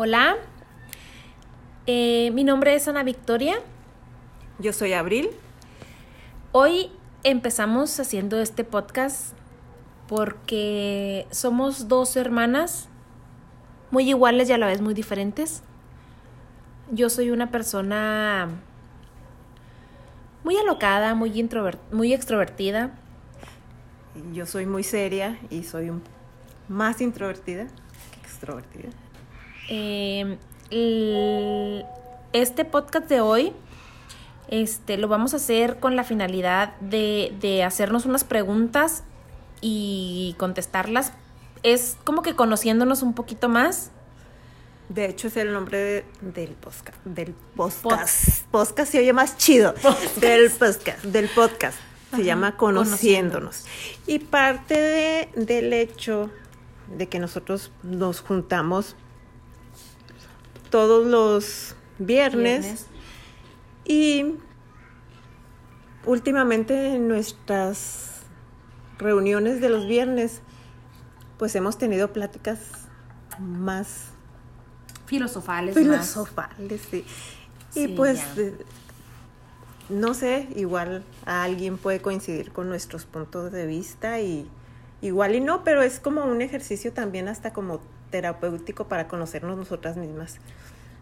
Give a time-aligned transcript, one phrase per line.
[0.00, 0.36] Hola,
[1.88, 3.56] eh, mi nombre es Ana Victoria.
[4.60, 5.30] Yo soy Abril.
[6.52, 6.92] Hoy
[7.24, 9.34] empezamos haciendo este podcast
[10.06, 12.88] porque somos dos hermanas
[13.90, 15.64] muy iguales y a la vez muy diferentes.
[16.92, 18.50] Yo soy una persona
[20.44, 22.92] muy alocada, muy, introvert muy extrovertida.
[24.32, 25.90] Yo soy muy seria y soy
[26.68, 27.66] más introvertida
[28.12, 28.90] que extrovertida.
[29.68, 30.36] Eh,
[32.32, 33.52] este podcast de hoy
[34.48, 39.04] este, lo vamos a hacer con la finalidad de, de hacernos unas preguntas
[39.60, 41.12] y contestarlas.
[41.62, 43.90] Es como que conociéndonos un poquito más.
[44.88, 46.96] De hecho, es el nombre del podcast.
[47.04, 48.44] Del podcast.
[48.50, 49.74] Podcast se oye más chido.
[50.16, 51.04] Del podcast.
[51.04, 51.78] Del podcast.
[52.14, 53.66] Se llama Conociéndonos.
[54.06, 56.30] Y parte de, del hecho
[56.96, 58.96] de que nosotros nos juntamos
[60.70, 62.86] todos los viernes,
[63.84, 64.34] y
[66.04, 68.22] últimamente en nuestras
[68.98, 70.42] reuniones de los viernes
[71.38, 72.58] pues hemos tenido pláticas
[73.38, 74.08] más
[75.06, 75.74] filosofales.
[75.74, 77.04] Filosofales, sí.
[77.74, 78.20] Y pues,
[79.88, 84.48] no sé, igual a alguien puede coincidir con nuestros puntos de vista y
[85.00, 89.96] igual y no, pero es como un ejercicio también hasta como terapéutico para conocernos nosotras
[89.96, 90.38] mismas.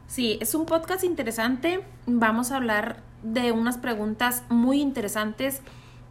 [0.08, 1.82] Sí, es un podcast interesante.
[2.06, 5.60] Vamos a hablar de unas preguntas muy interesantes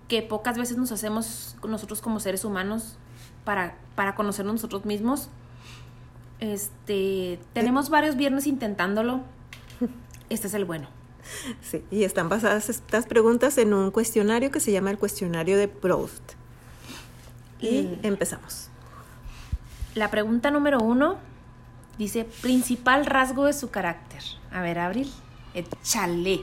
[0.08, 2.98] que pocas veces nos hacemos nosotros como seres humanos
[3.44, 5.30] para, para conocernos nosotros mismos.
[6.40, 9.22] Este, tenemos varios viernes intentándolo.
[10.30, 10.88] Este es el bueno.
[11.62, 15.68] Sí, y están basadas estas preguntas en un cuestionario que se llama el cuestionario de
[15.68, 16.34] Proust.
[17.60, 18.70] Y empezamos.
[19.96, 21.16] La pregunta número uno
[21.98, 24.22] dice, principal rasgo de su carácter.
[24.52, 25.10] A ver, Abril,
[25.54, 26.42] échale.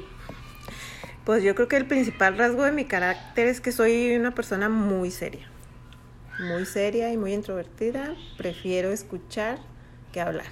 [1.27, 4.71] Pues yo creo que el principal rasgo de mi carácter es que soy una persona
[4.71, 5.51] muy seria.
[6.41, 8.15] Muy seria y muy introvertida.
[8.39, 9.59] Prefiero escuchar
[10.13, 10.47] que hablar.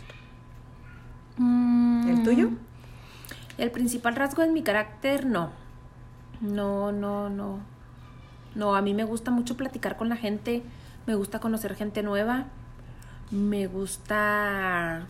[1.39, 2.07] Mm.
[2.07, 2.51] ¿El tuyo?
[3.57, 5.53] El principal rasgo de mi carácter, no.
[6.43, 7.61] No, no, no.
[8.55, 10.63] No, a mí me gusta mucho platicar con la gente.
[11.07, 12.49] Me gusta conocer gente nueva
[13.31, 15.07] me gusta...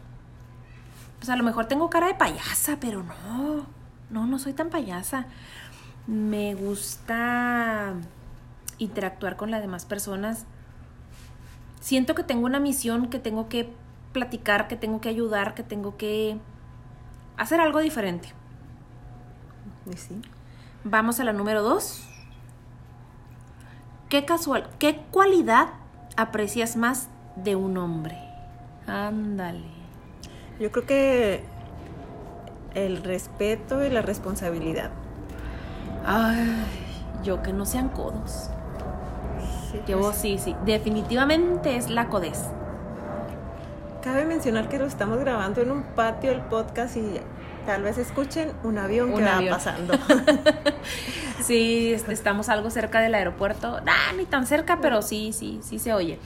[1.18, 3.66] Pues a lo mejor tengo cara de payasa, pero no,
[4.08, 5.26] no, no soy tan payasa.
[6.06, 7.94] Me gusta
[8.78, 10.46] interactuar con las demás personas.
[11.80, 13.70] Siento que tengo una misión, que tengo que
[14.12, 16.38] platicar, que tengo que ayudar, que tengo que
[17.36, 18.32] hacer algo diferente.
[19.96, 20.20] Sí.
[20.84, 22.06] Vamos a la número dos.
[24.08, 25.68] ¿Qué, casual, ¿Qué cualidad
[26.16, 27.08] aprecias más
[27.44, 28.18] de un hombre.
[28.86, 29.64] Ándale.
[30.58, 31.44] Yo creo que
[32.74, 34.90] el respeto y la responsabilidad.
[36.04, 36.64] Ay,
[37.22, 38.50] yo que no sean codos.
[39.70, 40.54] Sí, que vos sí, sí.
[40.64, 42.38] Definitivamente es la codez.
[44.02, 47.20] Cabe mencionar que lo estamos grabando en un patio el podcast y
[47.66, 49.94] tal vez escuchen un avión que va pasando.
[51.42, 53.80] sí, estamos algo cerca del aeropuerto.
[53.82, 56.18] Nah, ni tan cerca, pero sí, sí, sí se oye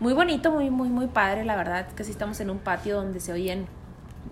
[0.00, 3.20] muy bonito, muy, muy, muy padre, la verdad, que sí estamos en un patio donde
[3.20, 3.66] se oyen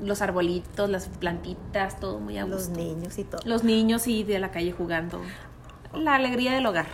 [0.02, 3.40] los arbolitos, las plantitas, todo muy a Los niños y todo.
[3.44, 5.20] Los niños y de la calle jugando.
[5.94, 6.86] La alegría del hogar.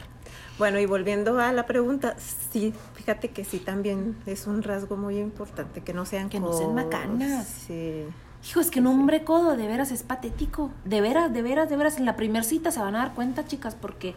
[0.59, 2.16] Bueno, y volviendo a la pregunta,
[2.53, 6.53] sí, fíjate que sí también es un rasgo muy importante, que no sean Que no
[6.53, 7.47] sean macanas.
[7.66, 8.04] Sí.
[8.47, 10.70] Hijo, es que un hombre codo de veras es patético.
[10.84, 11.98] De veras, de veras, de veras.
[11.98, 14.14] En la primer cita se van a dar cuenta, chicas, porque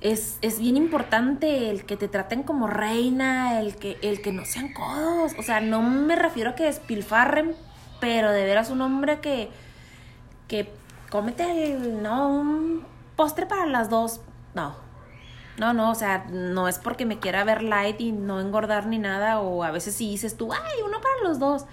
[0.00, 4.44] es, es, bien importante el que te traten como reina, el que, el que no
[4.44, 5.32] sean codos.
[5.38, 7.54] O sea, no me refiero a que despilfarren,
[8.00, 9.50] pero de veras un hombre que,
[10.48, 10.70] que
[11.10, 12.84] cómete no, un
[13.16, 14.20] postre para las dos.
[14.54, 14.74] No.
[15.58, 18.98] No, no, o sea, no es porque me quiera ver light y no engordar ni
[18.98, 21.64] nada, o a veces sí dices tú, ay, uno para los dos.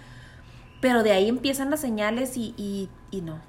[0.80, 3.40] Pero de ahí empiezan las señales y, y, y no.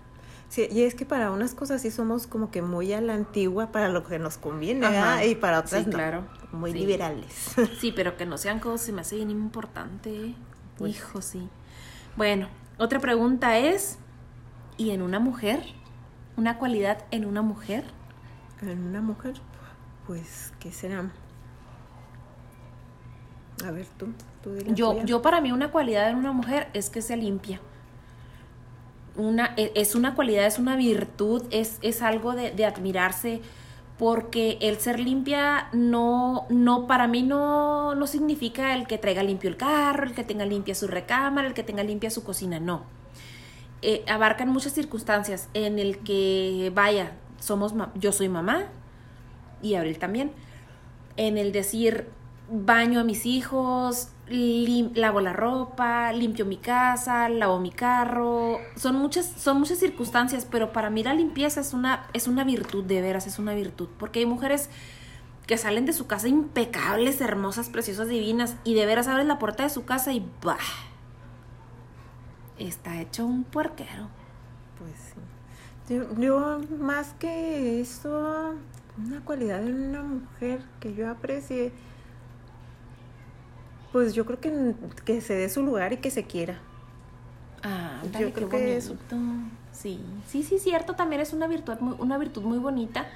[0.55, 3.73] Sí, y es que para unas cosas sí somos como que muy a la antigua
[3.73, 5.25] para lo que nos conviene, ¿verdad?
[5.25, 6.29] Y para otras claro.
[6.53, 7.57] muy liberales.
[7.81, 10.27] Sí, pero que no sean cosas se me hace bien importante.
[10.27, 10.35] ¿eh?
[10.79, 11.49] Pues Hijo, sí.
[12.17, 12.47] Bueno,
[12.79, 13.99] otra pregunta es,
[14.77, 15.61] ¿y en una mujer?
[16.37, 17.83] ¿Una cualidad en una mujer?
[18.63, 19.35] En una mujer,
[20.07, 21.11] pues, ¿qué será?
[23.67, 24.07] A ver, tú,
[24.41, 27.61] tú yo, yo para mí una cualidad en una mujer es que se limpia
[29.17, 33.41] una, e, es una cualidad, es una virtud, es, es algo de, admirarse
[33.99, 39.49] porque el ser limpia no, no, para mí no, no significa el que traiga limpio
[39.49, 42.83] el carro, el que tenga limpia su recámara, el que tenga limpia su cocina, no.
[43.83, 48.65] Eh, abarcan muchas circunstancias en el que, vaya, somos, yo soy mamá
[49.63, 50.33] y Abril también,
[51.17, 52.09] en el decir,
[52.51, 58.59] baño a mis hijos, lavo la ropa, limpio mi casa, lavo mi carro.
[58.77, 62.85] Son muchas, son muchas circunstancias, pero para mí la limpieza es una, es una virtud,
[62.85, 63.89] de veras, es una virtud.
[63.99, 64.71] Porque hay mujeres
[65.47, 69.63] que salen de su casa impecables, hermosas, preciosas, divinas, y de veras abren la puerta
[69.63, 70.57] de su casa y ¡bah!
[72.59, 74.09] Está hecho un puerquero.
[74.79, 75.95] Pues sí.
[75.95, 78.55] Yo, yo más que eso,
[78.97, 81.73] una cualidad de una mujer que yo aprecie
[83.95, 84.75] pues yo creo que,
[85.05, 86.59] que se dé su lugar y que se quiera.
[87.63, 88.97] Ah, yo creo que eso.
[89.71, 93.07] Sí, sí, sí, cierto, también es una virtud, una virtud muy bonita,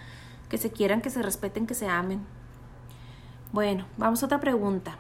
[0.49, 2.21] que se quieran, que se respeten, que se amen.
[3.51, 4.97] Bueno, vamos a otra pregunta.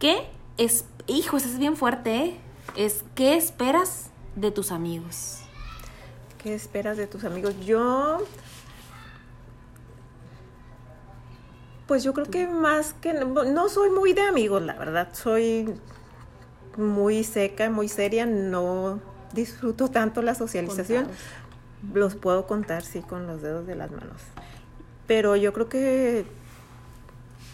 [0.00, 0.26] ¿Qué
[0.58, 2.40] es, hijo, eso es bien fuerte, ¿eh?
[2.74, 5.42] Es, ¿qué esperas de tus amigos?
[6.42, 7.54] ¿Qué esperas de tus amigos?
[7.64, 8.18] Yo
[11.86, 15.74] Pues yo creo que más que no soy muy de amigos, la verdad, soy
[16.76, 19.00] muy seca, muy seria, no
[19.32, 21.08] disfruto tanto la socialización.
[21.92, 24.22] Los puedo contar, sí, con los dedos de las manos.
[25.06, 26.24] Pero yo creo que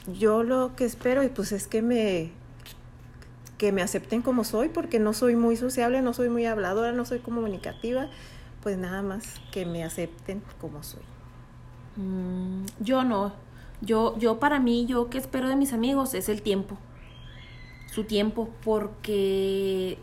[0.06, 2.32] yo lo que espero, pues es que me
[3.58, 7.04] que me acepten como soy, porque no soy muy sociable, no soy muy habladora, no
[7.04, 8.08] soy comunicativa,
[8.62, 11.02] pues nada más que me acepten como soy.
[11.96, 13.34] Mm, yo no,
[13.80, 16.76] yo, yo para mí, yo que espero de mis amigos es el tiempo.
[17.92, 19.98] Su tiempo, porque...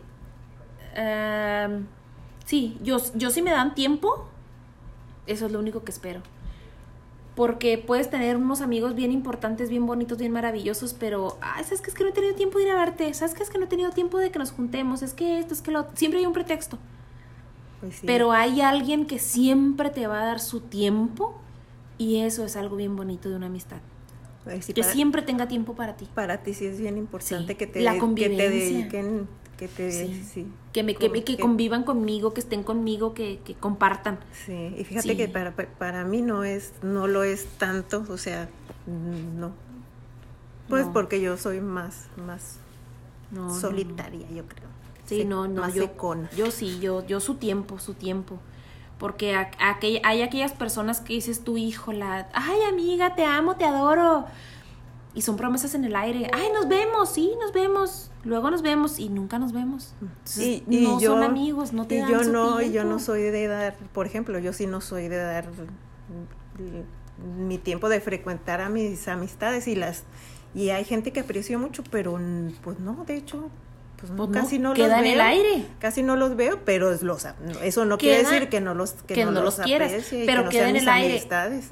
[0.94, 1.86] Em,
[2.44, 4.26] sí, yo, yo si me dan tiempo,
[5.26, 6.20] eso es lo único que espero.
[7.34, 11.90] Porque puedes tener unos amigos bien importantes, bien bonitos, bien maravillosos, pero, ay, ¿sabes que
[11.90, 13.14] es que no he tenido tiempo de ir a verte?
[13.14, 15.02] ¿Sabes que es que no he tenido tiempo de que nos juntemos?
[15.02, 15.86] Es que esto, es que lo...
[15.94, 16.78] Siempre hay un pretexto.
[17.80, 21.40] Pues pero hay alguien que siempre te va a dar su tiempo
[21.98, 23.80] y eso es algo bien bonito de una amistad.
[24.74, 26.08] que siempre tenga tiempo para ti.
[26.14, 28.38] Para ti sí es bien importante que, te, la convivencia.
[28.38, 29.28] que te dediquen,
[29.58, 29.90] que te
[30.22, 30.46] sí.
[30.72, 34.20] que me que, que, convivan conmigo, que estén conmigo, que, que compartan.
[34.46, 38.48] Sí, y fíjate que para, para mí no es no lo es tanto, o sea,
[38.86, 39.52] no.
[40.68, 42.60] Pues porque yo soy más más
[43.60, 44.68] solitaria, yo creo.
[45.04, 45.90] Sí, no, no, yo,
[46.36, 48.38] yo sí, yo yo su tiempo, su tiempo
[48.98, 54.26] porque hay aquellas personas que dices tu hijo, la, ay amiga, te amo, te adoro.
[55.14, 56.30] Y son promesas en el aire.
[56.32, 58.10] Ay, nos vemos, sí, nos vemos.
[58.24, 59.94] Luego nos vemos y nunca nos vemos.
[60.38, 64.06] y, no son amigos, no te y yo no, yo no soy de dar, por
[64.06, 65.48] ejemplo, yo sí no soy de dar
[67.38, 70.04] mi tiempo de frecuentar a mis amistades y las
[70.54, 72.18] y hay gente que aprecio mucho, pero
[72.62, 73.50] pues no, de hecho
[73.98, 74.96] pues, pues casi no, los veo.
[74.96, 75.66] en el aire.
[75.80, 77.26] Casi no los veo, pero es los,
[77.62, 79.92] eso no quiere decir que no los que, no, los, quieras,
[80.24, 81.20] pero queda en el aire.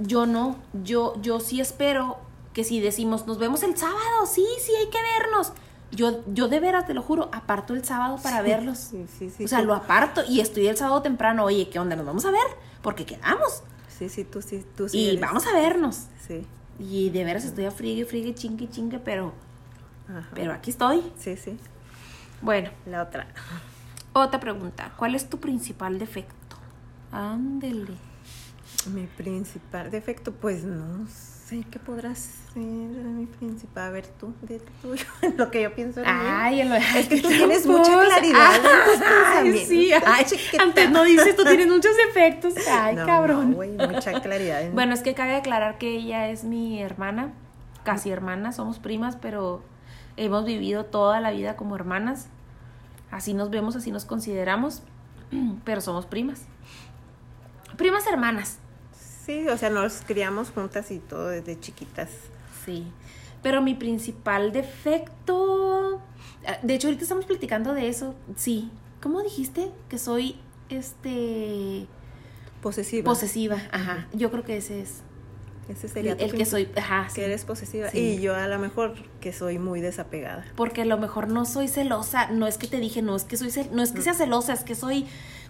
[0.01, 2.19] Yo no, yo yo sí espero
[2.53, 5.53] que si decimos nos vemos el sábado, sí, sí hay que vernos.
[5.93, 8.79] Yo, yo de veras, te lo juro, aparto el sábado para verlos.
[8.79, 11.95] Sí, sí, sí, o sea, lo aparto y estoy el sábado temprano, oye, ¿qué onda?
[11.95, 12.47] Nos vamos a ver,
[12.83, 13.63] porque quedamos.
[13.89, 14.99] Sí, sí, tú sí, tú sí.
[14.99, 16.07] Y vamos a vernos.
[16.27, 16.45] Sí.
[16.81, 19.33] Y de veras estoy a frigue, frigue, chingue, chingue, pero,
[20.35, 21.05] pero aquí estoy.
[21.19, 21.57] Sí, sí.
[22.41, 22.71] Bueno.
[22.87, 23.27] La otra.
[24.13, 24.93] Otra pregunta.
[24.97, 26.57] ¿Cuál es tu principal defecto?
[27.13, 27.93] Ándele.
[28.93, 32.19] Mi principal defecto, pues no sé qué podrás
[32.53, 33.85] ser mi principal.
[33.89, 35.05] A ver tú, de tuyo,
[35.37, 36.77] lo que yo pienso en Ay, mí.
[36.97, 38.51] es que tú tienes mucha claridad
[39.37, 39.93] ay, sí,
[40.59, 42.55] antes no dices, tú tienes muchos defectos.
[42.69, 43.57] Ay, cabrón.
[43.77, 44.71] No, mucha claridad.
[44.73, 47.33] Bueno, es que cabe aclarar que ella es mi hermana,
[47.85, 49.63] casi hermana, somos primas, pero
[50.17, 52.29] hemos vivido toda la vida como hermanas,
[53.11, 54.83] así nos vemos, así nos consideramos,
[55.65, 56.43] pero somos primas.
[57.77, 58.59] Primas hermanas.
[59.25, 62.11] Sí, o sea, nos criamos juntas y todo desde chiquitas.
[62.65, 62.87] Sí,
[63.43, 66.01] pero mi principal defecto,
[66.47, 68.71] ah, de hecho ahorita estamos platicando de eso, sí.
[69.01, 69.71] ¿Cómo dijiste?
[69.89, 70.37] Que soy,
[70.69, 71.87] este...
[72.63, 73.05] Posesiva.
[73.05, 74.09] Posesiva, ajá.
[74.13, 75.03] Yo creo que ese es.
[75.69, 77.89] Ese sería el que soy, ajá, que eres posesiva.
[77.93, 80.45] Y yo a lo mejor que soy muy desapegada.
[80.55, 83.37] Porque a lo mejor no soy celosa, no es que te dije, no es que
[83.37, 85.07] soy no es que sea celosa, es que soy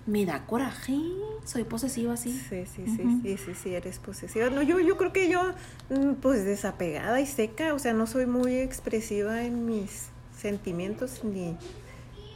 [0.07, 0.99] me da coraje,
[1.45, 2.33] soy posesiva sí.
[2.33, 4.49] Sí, sí, sí, sí, sí, sí, eres posesiva.
[4.49, 5.53] No, yo yo creo que yo
[5.91, 11.57] mm, pues desapegada y seca, o sea, no soy muy expresiva en mis sentimientos ni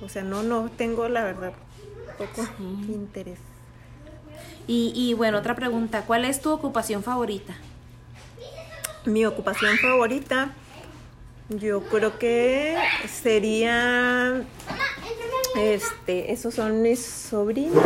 [0.02, 1.52] o sea, no no tengo la verdad
[2.18, 2.46] poco
[2.88, 3.38] interés.
[4.66, 7.56] Y, y bueno, otra pregunta, ¿cuál es tu ocupación favorita?
[9.06, 10.50] Mi ocupación favorita,
[11.48, 12.76] yo creo que
[13.08, 14.42] sería,
[15.56, 17.82] este, esos son mis sobrinas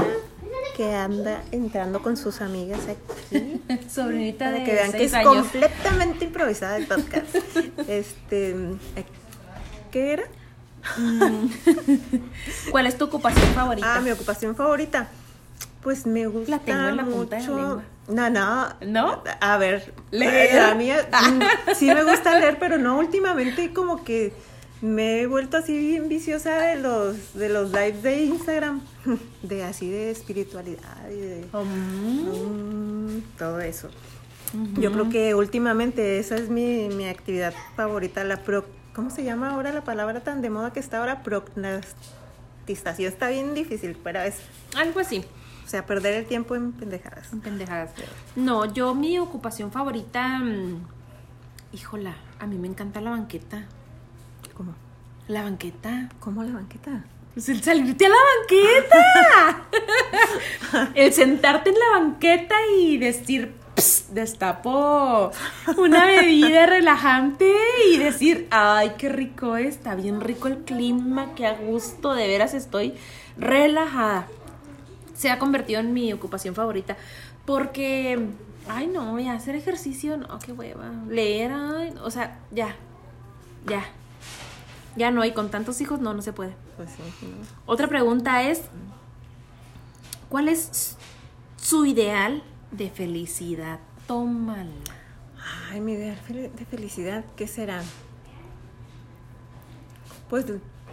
[0.76, 3.60] que anda entrando con sus amigas aquí.
[3.88, 5.36] Sobrinita Para de que vean que es años.
[5.36, 7.34] completamente improvisada el podcast.
[7.88, 8.56] Este,
[9.92, 10.24] ¿qué era?
[12.70, 13.96] ¿Cuál es tu ocupación favorita?
[13.96, 15.08] Ah, mi ocupación favorita.
[15.82, 17.56] Pues me gusta La tengo en la punta de la mucho.
[17.66, 17.84] lengua.
[18.08, 18.68] No, no.
[18.86, 19.22] ¿No?
[19.40, 20.54] A ver, ¿Leer?
[20.54, 24.32] la mía mm, sí me gusta leer, pero no últimamente como que
[24.82, 28.82] me he vuelto así bien viciosa de los de los lives de Instagram,
[29.42, 32.28] de así de espiritualidad y de Mm.
[33.16, 33.88] mm, todo eso.
[34.78, 39.50] Yo creo que últimamente esa es mi, mi actividad favorita, la pro, ¿cómo se llama
[39.50, 41.22] ahora la palabra tan de moda que está ahora?
[41.24, 43.08] Procrastinación.
[43.12, 44.36] Está bien difícil, pero es,
[44.76, 45.24] Algo así.
[45.64, 47.28] O sea, perder el tiempo en pendejadas.
[47.42, 47.90] Pendejadas.
[48.36, 50.86] No, yo mi ocupación favorita, mm,
[51.72, 53.64] híjola, a mí me encanta la banqueta.
[54.54, 54.74] ¿Cómo?
[55.26, 56.10] La banqueta.
[56.20, 57.04] ¿Cómo la banqueta?
[57.32, 59.62] Pues el salirte a la banqueta.
[60.94, 65.32] el sentarte en la banqueta y decir, "Ps, destapo
[65.76, 67.52] una bebida relajante
[67.92, 72.54] y decir, ay, qué rico, está bien rico el clima, qué a gusto, de veras
[72.54, 72.94] estoy
[73.36, 74.28] relajada.
[75.14, 76.96] Se ha convertido en mi ocupación favorita
[77.44, 78.28] porque,
[78.68, 80.90] ay, no, ya hacer ejercicio, no, qué hueva.
[81.08, 82.74] Leer, ay, o sea, ya,
[83.66, 83.84] ya.
[84.96, 86.54] Ya no, y con tantos hijos no, no se puede.
[86.76, 87.46] Pues sí, no.
[87.66, 88.62] Otra pregunta es,
[90.28, 90.96] ¿cuál es
[91.56, 93.80] su ideal de felicidad?
[94.06, 94.70] Tómala.
[95.70, 97.82] Ay, mi ideal de felicidad, ¿qué será?
[100.30, 100.46] Pues,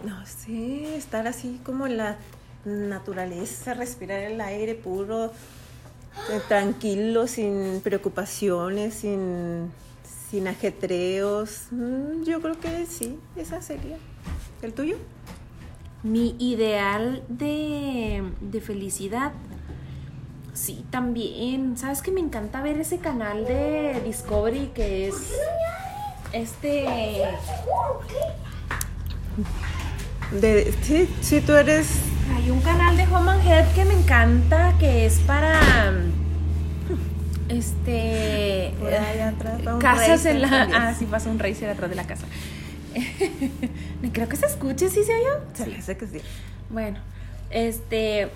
[0.04, 2.16] no sé, estar así como en la
[2.64, 5.26] naturaleza, respirar el aire puro,
[6.30, 9.70] eh, tranquilo, sin preocupaciones, sin,
[10.30, 11.66] sin ajetreos.
[11.70, 13.96] Mm, Yo creo que sí, esa sería.
[14.62, 14.96] ¿El tuyo?
[16.02, 19.32] Mi ideal de, de felicidad.
[20.54, 21.76] Sí, también.
[21.78, 25.14] ¿Sabes que me encanta ver ese canal de Discovery que es
[26.32, 26.86] este...
[30.40, 31.88] De, sí, sí, tú eres...
[32.34, 35.60] Hay un canal de Home and Health que me encanta que es para...
[37.48, 38.74] Este...
[38.78, 40.48] Por allá atrás va un casas en la...
[40.48, 40.80] también.
[40.82, 42.26] Ah, sí, pasa un racer atrás de la casa.
[44.12, 45.40] Creo que se escuche, ¿sí se oyó?
[45.54, 46.18] Se me hace que sí.
[46.70, 46.98] Bueno,
[47.50, 48.28] este...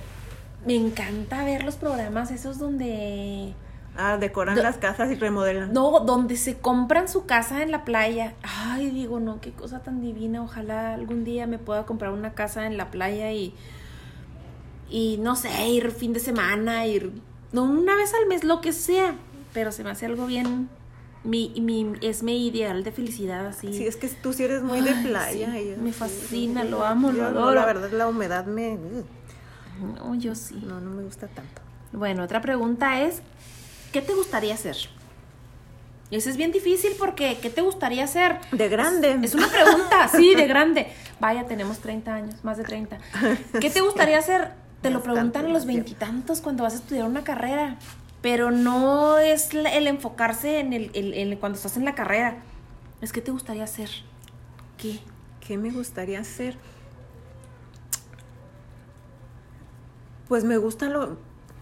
[0.67, 3.55] Me encanta ver los programas esos donde...
[3.97, 5.73] Ah, decoran Do- las casas y remodelan.
[5.73, 8.35] No, donde se compran su casa en la playa.
[8.43, 10.43] Ay, digo, no, qué cosa tan divina.
[10.43, 13.55] Ojalá algún día me pueda comprar una casa en la playa y.
[14.91, 17.13] Y no sé, ir fin de semana, ir.
[17.53, 19.15] No, una vez al mes, lo que sea.
[19.53, 20.69] Pero se me hace algo bien.
[21.25, 23.73] Mi, mi, es mi ideal de felicidad, así.
[23.73, 25.51] Sí, es que tú sí eres muy de Ay, playa.
[25.53, 27.55] sí, y yo me fascina, sí, lo amo, lo no, adoro.
[27.55, 28.79] La verdad, la humedad me.
[29.97, 30.63] No, yo sí.
[30.67, 31.63] No, no me gusta tanto.
[31.93, 33.23] Bueno, otra pregunta es,
[33.93, 34.77] ¿qué te gustaría hacer?
[36.11, 38.39] Eso es bien difícil porque ¿qué te gustaría hacer?
[38.53, 39.19] De grande.
[39.23, 40.87] Es una pregunta, sí, de grande.
[41.19, 42.99] Vaya, tenemos 30 años, más de 30.
[43.61, 44.53] ¿Qué te gustaría hacer?
[44.89, 47.77] Te lo preguntan a los veintitantos cuando vas a estudiar una carrera.
[48.23, 52.39] Pero no es el enfocarse en el, el- el- cuando estás en la carrera.
[53.01, 53.91] Es que te gustaría hacer.
[54.79, 54.99] ¿Qué?
[55.47, 56.57] ¿Qué me gustaría hacer?
[60.29, 61.19] Pues me gusta lo.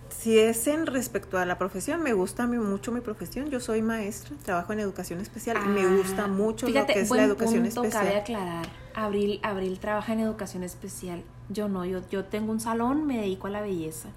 [0.08, 3.50] Si es en respecto a la profesión, me gusta mucho mi profesión.
[3.50, 7.00] Yo soy maestra, trabajo en educación especial y me Ah, gusta mucho fíjate, lo que
[7.00, 8.20] es buen la educación punto, Cabe especial.
[8.20, 8.66] aclarar.
[8.94, 11.22] Abril, Abril trabaja en educación especial.
[11.48, 14.08] Yo no, yo, yo tengo un salón, me dedico a la belleza.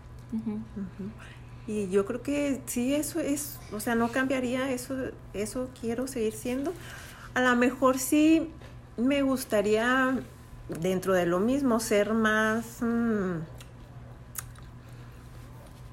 [1.67, 4.95] Y yo creo que sí, eso es, o sea, no cambiaría, eso,
[5.33, 6.73] eso quiero seguir siendo.
[7.33, 8.49] A lo mejor sí
[8.95, 10.17] me gustaría,
[10.81, 13.41] dentro de lo mismo, ser más, mm,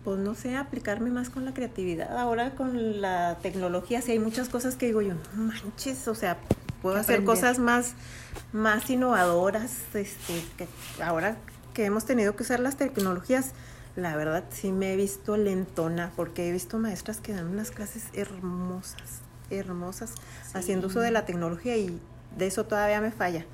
[0.05, 2.17] pues no sé, aplicarme más con la creatividad.
[2.19, 6.37] Ahora con la tecnología, sí hay muchas cosas que digo yo, no manches, o sea,
[6.85, 7.35] puedo hacer aprender.
[7.35, 7.95] cosas más,
[8.53, 10.69] más innovadoras, este, que
[11.03, 11.37] ahora
[11.73, 13.53] que hemos tenido que usar las tecnologías,
[13.97, 18.05] la verdad sí me he visto lentona, porque he visto maestras que dan unas clases
[18.13, 20.59] hermosas, hermosas, Sí.
[20.59, 21.99] haciendo uso de la tecnología y
[22.37, 23.47] de eso todavía me falla.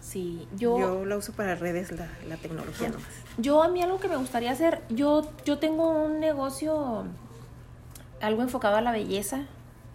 [0.00, 3.06] Sí, Yo, yo, la uso para redes, la, la tecnología nomás.
[3.38, 7.04] yo a mí algo que me gustaría hacer, yo, yo tengo un negocio
[8.20, 9.46] algo enfocado a la belleza,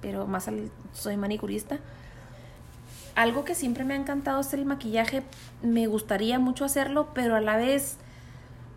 [0.01, 1.79] pero más al, soy manicurista.
[3.15, 5.23] Algo que siempre me ha encantado es el maquillaje.
[5.63, 7.97] Me gustaría mucho hacerlo, pero a la vez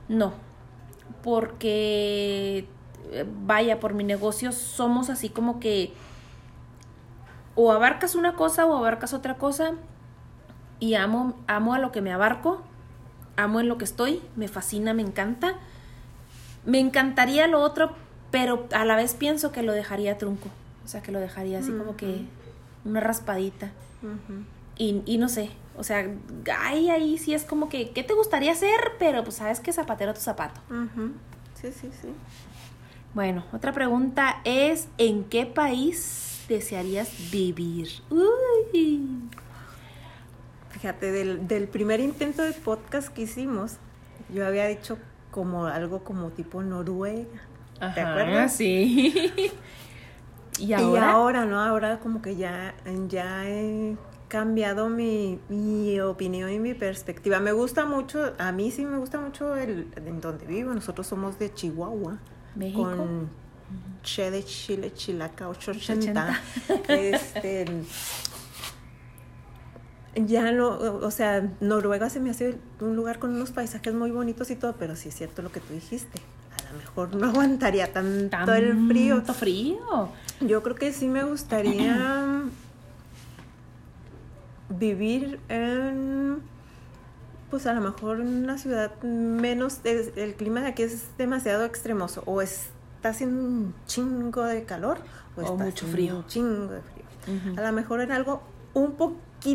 [0.09, 0.33] no.
[1.23, 2.67] porque,
[3.13, 5.93] eh, vaya, por mi negocio somos así como que
[7.55, 9.73] o abarcas una cosa o abarcas otra cosa
[10.79, 12.63] y amo, amo a lo que me abarco,
[13.37, 15.55] amo en lo que estoy, me fascina, me encanta.
[16.65, 17.93] Me encantaría lo otro,
[18.31, 20.49] pero a la vez pienso que lo dejaría trunco,
[20.85, 22.27] o sea, que lo dejaría así como que
[22.85, 23.71] una raspadita.
[24.77, 26.09] Y, y no sé, o sea,
[26.61, 28.79] ahí, ahí sí es como que, ¿qué te gustaría hacer?
[28.99, 30.61] Pero pues sabes que zapatero tu zapato.
[31.55, 32.09] Sí, sí, sí.
[33.15, 37.89] Bueno, otra pregunta es, ¿en qué país desearías vivir?
[38.11, 39.07] Uy.
[40.71, 43.77] Fíjate, del, del primer intento de podcast que hicimos,
[44.33, 44.99] yo había dicho
[45.31, 47.27] como algo como tipo Noruega.
[47.95, 48.55] ¿Te acuerdas?
[48.57, 49.53] Sí.
[50.59, 51.01] ¿Y ahora?
[51.01, 51.61] Y ahora, ¿no?
[51.61, 52.75] Ahora como que ya,
[53.09, 53.97] ya he
[54.29, 57.41] cambiado mi, mi, opinión y mi perspectiva.
[57.41, 60.75] Me gusta mucho, a mí sí me gusta mucho el, en donde vivo.
[60.75, 62.19] Nosotros somos de Chihuahua.
[62.55, 62.83] México.
[62.83, 63.31] Con
[64.03, 66.41] Che de Chile, Chilaca 880.
[66.89, 67.67] este,
[70.15, 74.51] ya no, o sea, Noruega se me hace un lugar con unos paisajes muy bonitos
[74.51, 76.21] y todo, pero sí es cierto lo que tú dijiste.
[76.69, 79.17] A lo mejor no aguantaría tanto el frío.
[79.17, 80.09] Tanto frío.
[80.41, 82.43] Yo creo que sí me gustaría
[84.69, 86.43] vivir en,
[87.51, 92.23] pues a lo mejor en una ciudad menos, el clima de aquí es demasiado extremoso,
[92.27, 94.99] o está haciendo un chingo de calor,
[95.37, 96.19] o, está mucho frío.
[96.19, 96.99] Un chingo de frío.
[97.57, 98.43] A lo mejor en algo
[98.75, 98.93] un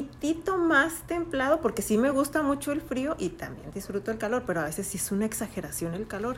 [0.01, 4.43] poquitito más templado, porque sí me gusta mucho el frío y también disfruto el calor,
[4.45, 6.38] pero a veces sí es una exageración el calor.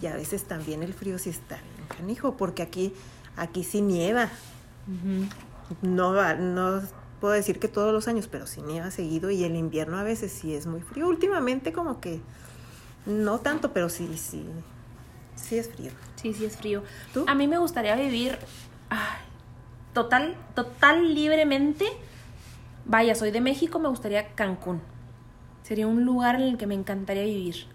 [0.00, 2.94] Y a veces también el frío sí está en canijo, porque aquí,
[3.36, 4.30] aquí sí nieva.
[5.82, 6.82] No va, no
[7.20, 10.32] puedo decir que todos los años, pero sí nieva seguido y el invierno a veces
[10.32, 11.08] sí es muy frío.
[11.08, 12.20] Últimamente como que
[13.06, 14.44] no tanto, pero sí, sí,
[15.36, 15.90] sí es frío.
[16.16, 16.82] Sí, sí es frío.
[17.26, 18.38] A mí me gustaría vivir
[19.92, 21.86] total, total libremente.
[22.86, 24.80] Vaya, soy de México, me gustaría Cancún.
[25.62, 27.66] Sería un lugar en el que me encantaría vivir.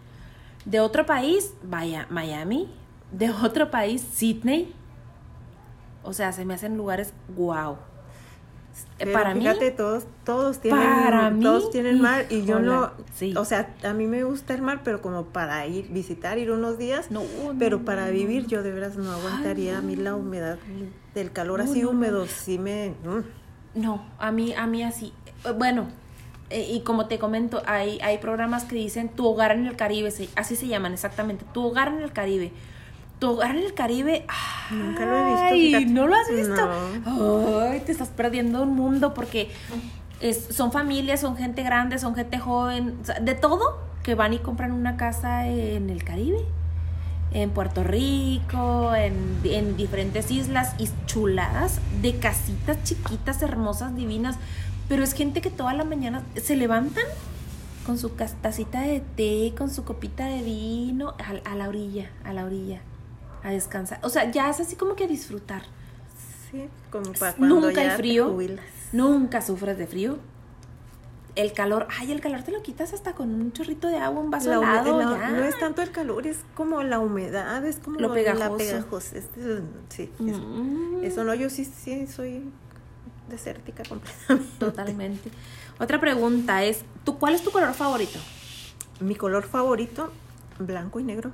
[0.66, 2.72] De otro país, vaya, Miami.
[3.12, 4.74] De otro país, Sydney.
[6.04, 7.78] O sea, se me hacen lugares guau.
[8.98, 12.92] Pero para fíjate, todos, todos tienen, todos tienen mar y yo no,
[13.36, 16.78] o sea, a mí me gusta el mar, pero como para ir, visitar, ir unos
[16.78, 17.24] días, no,
[17.58, 20.60] pero para vivir yo de veras no aguantaría a mí la humedad
[21.14, 22.94] del calor así húmedo, sí me...
[23.04, 23.24] Mm.
[23.76, 25.14] No, a mí, a mí así,
[25.58, 25.88] bueno,
[26.50, 30.12] eh, y como te comento, hay, hay programas que dicen tu hogar en el Caribe,
[30.36, 32.52] así se llaman exactamente, tu hogar en el Caribe
[33.20, 34.26] tu hogar en el Caribe.
[34.72, 35.78] Nunca lo he visto.
[35.78, 37.62] Ay, ¿no lo has visto?
[37.62, 39.52] Ay, te estás perdiendo un mundo porque
[40.22, 44.72] es, son familias, son gente grande, son gente joven, de todo, que van y compran
[44.72, 46.40] una casa en el Caribe.
[47.32, 54.38] En Puerto Rico, en, en diferentes islas y chuladas de casitas chiquitas, hermosas, divinas.
[54.88, 57.06] Pero es gente que toda la mañana se levantan
[57.86, 62.34] con su tacita de té, con su copita de vino, a, a la orilla, a
[62.34, 62.82] la orilla
[63.44, 64.00] a descansar.
[64.04, 65.64] O sea, ya es así como que a disfrutar.
[66.52, 68.38] Sí, como para cuando Nunca hay frío.
[68.92, 70.18] Nunca sufres de frío.
[71.40, 74.30] El calor, ay, el calor te lo quitas hasta con un chorrito de agua, un
[74.30, 75.00] vaso helado.
[75.00, 78.50] No es tanto el calor, es como la humedad, es como lo pegajoso.
[78.50, 79.16] La pegajosa.
[79.88, 81.02] sí, mm.
[81.02, 82.44] eso, no, yo sí, sí soy
[83.30, 84.50] desértica completamente.
[84.60, 85.32] Totalmente.
[85.80, 88.20] Otra pregunta es, ¿tú cuál es tu color favorito?
[89.00, 90.12] Mi color favorito,
[90.60, 91.32] blanco y negro.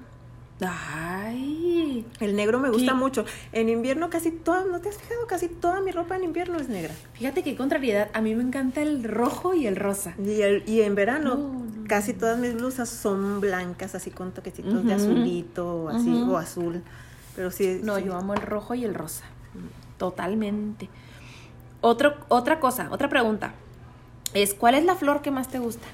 [0.61, 2.05] Ay.
[2.19, 3.25] El negro me gusta mucho.
[3.51, 5.27] En invierno casi toda, ¿no te has fijado?
[5.27, 6.93] Casi toda mi ropa en invierno es negra.
[7.13, 8.09] Fíjate qué contrariedad.
[8.13, 10.15] A mí me encanta el rojo y el rosa.
[10.17, 14.93] Y, el, y en verano casi todas mis blusas son blancas, así con toquecitos de
[14.93, 16.83] azulito, así, o azul.
[17.35, 17.81] Pero sí.
[17.83, 19.25] No, yo amo el rojo y el rosa.
[19.97, 20.89] Totalmente.
[21.81, 23.53] Otro, otra cosa, otra pregunta.
[24.33, 25.85] Es, ¿cuál es la flor que más te gusta?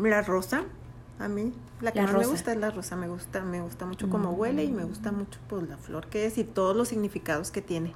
[0.00, 0.64] La rosa,
[1.18, 1.52] a mí.
[1.80, 4.64] La que más me gusta es la rosa, me gusta, me gusta mucho cómo huele
[4.64, 5.16] y me gusta mm.
[5.16, 7.94] mucho pues la flor que es y todos los significados que tiene.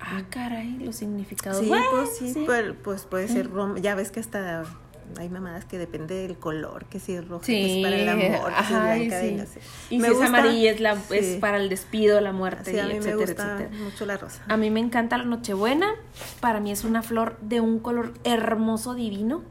[0.00, 1.60] Ah, caray, los significados.
[1.60, 3.50] Sí, pues sí, Pues, pues, puede ser
[3.80, 4.64] ya ves que hasta
[5.18, 9.94] hay mamadas que depende del color, que si es rojo es para el amor, si
[9.94, 13.00] Y me si es amarilla es, la, es para el despido, la muerte, a mí
[13.00, 14.42] me gusta mucho la rosa.
[14.48, 15.94] A mí me encanta la Nochebuena,
[16.40, 19.42] para mí es una flor de un color hermoso, divino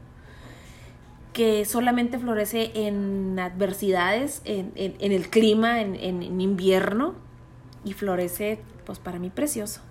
[1.34, 7.14] que solamente florece en adversidades, en, el clima, en, invierno,
[7.84, 9.82] y florece, pues para mí, precioso.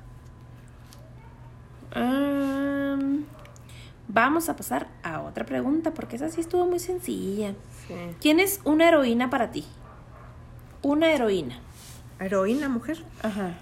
[4.07, 7.53] Vamos a pasar a otra pregunta porque esa sí estuvo muy sencilla.
[7.87, 7.93] Sí.
[8.21, 9.65] ¿Quién es una heroína para ti?
[10.81, 11.59] Una heroína.
[12.19, 13.03] Heroína, mujer.
[13.21, 13.55] Ajá.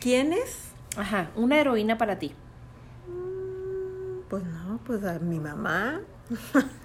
[0.00, 0.70] ¿Quién es?
[0.96, 2.32] Ajá, una heroína para ti.
[4.28, 6.00] Pues no, pues a mi mamá.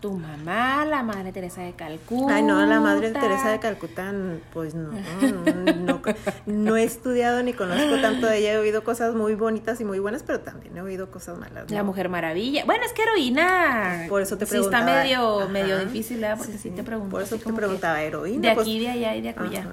[0.00, 2.34] Tu mamá, la madre Teresa de Calcuta.
[2.34, 4.12] Ay, no, la madre Teresa de Calcuta,
[4.52, 6.02] pues no, no, no,
[6.46, 8.54] no he estudiado ni conozco tanto de ella.
[8.54, 11.70] He oído cosas muy bonitas y muy buenas, pero también he oído cosas malas.
[11.70, 11.76] ¿no?
[11.76, 12.64] La Mujer Maravilla.
[12.64, 14.06] Bueno, es que heroína.
[14.08, 15.02] Por eso te Sí, está preguntaba.
[15.04, 15.48] medio, Ajá.
[15.52, 16.38] medio difícil, ¿verdad?
[16.38, 17.10] Porque Sí, te pregunto.
[17.12, 18.48] Por eso te preguntaba heroína.
[18.48, 19.66] De pues, aquí, de allá y de acullá.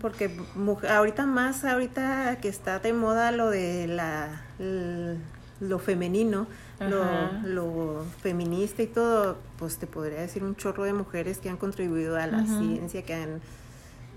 [0.00, 0.36] Porque
[0.90, 4.42] ahorita más, ahorita que está de moda lo de la
[5.60, 6.46] lo femenino,
[6.80, 7.04] lo,
[7.44, 12.16] lo feminista y todo, pues te podría decir un chorro de mujeres que han contribuido
[12.16, 13.40] a la ciencia, que han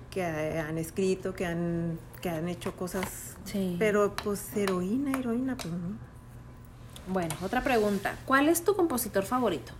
[0.10, 3.76] que ha- han escrito, que han que han hecho cosas, Sí.
[3.80, 5.98] pero pues heroína, heroína, pues no.
[7.12, 8.16] Bueno, otra pregunta.
[8.26, 9.74] ¿Cuál es tu compositor favorito?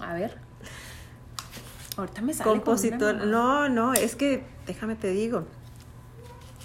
[0.00, 0.36] A ver.
[1.96, 5.44] Ahorita me sale con una Compositor, no, no, es que déjame te digo.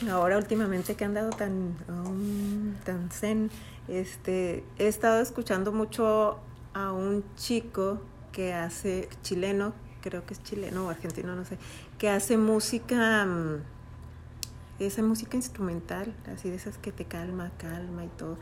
[0.10, 3.52] Ahora últimamente que han dado tan um, tan zen,
[3.88, 6.40] este he estado escuchando mucho
[6.74, 11.58] a un chico que hace chileno, creo que es chileno o argentino, no sé,
[12.00, 13.58] que hace música mm,
[14.80, 18.38] esa música instrumental, así de esas que te calma, calma y todo,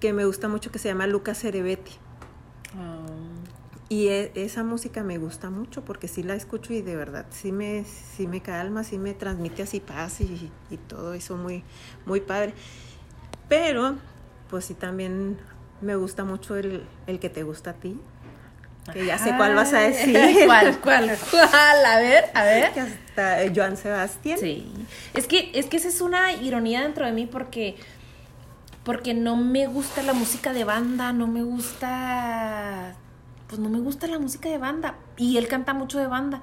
[0.00, 1.92] que me gusta mucho que se llama Lucas Cerebetti.
[2.76, 3.06] Ah,
[3.88, 7.52] Y e- esa música me gusta mucho porque sí la escucho y de verdad sí
[7.52, 11.62] me, sí me calma, sí me transmite así paz y, y todo eso muy,
[12.06, 12.54] muy padre.
[13.48, 13.96] Pero,
[14.48, 15.36] pues sí también
[15.82, 18.00] me gusta mucho el, el que te gusta a ti.
[18.92, 20.16] Que ya sé cuál vas a decir.
[20.46, 21.84] ¿Cuál, cuál, cuál?
[21.86, 22.72] A ver, a ver.
[22.72, 24.38] Que hasta Joan Sebastián.
[24.38, 24.72] Sí.
[25.14, 27.76] Es que, es que esa es una ironía dentro de mí porque,
[28.82, 32.94] porque no me gusta la música de banda, no me gusta.
[33.48, 34.94] Pues no me gusta la música de banda.
[35.16, 36.42] Y él canta mucho de banda.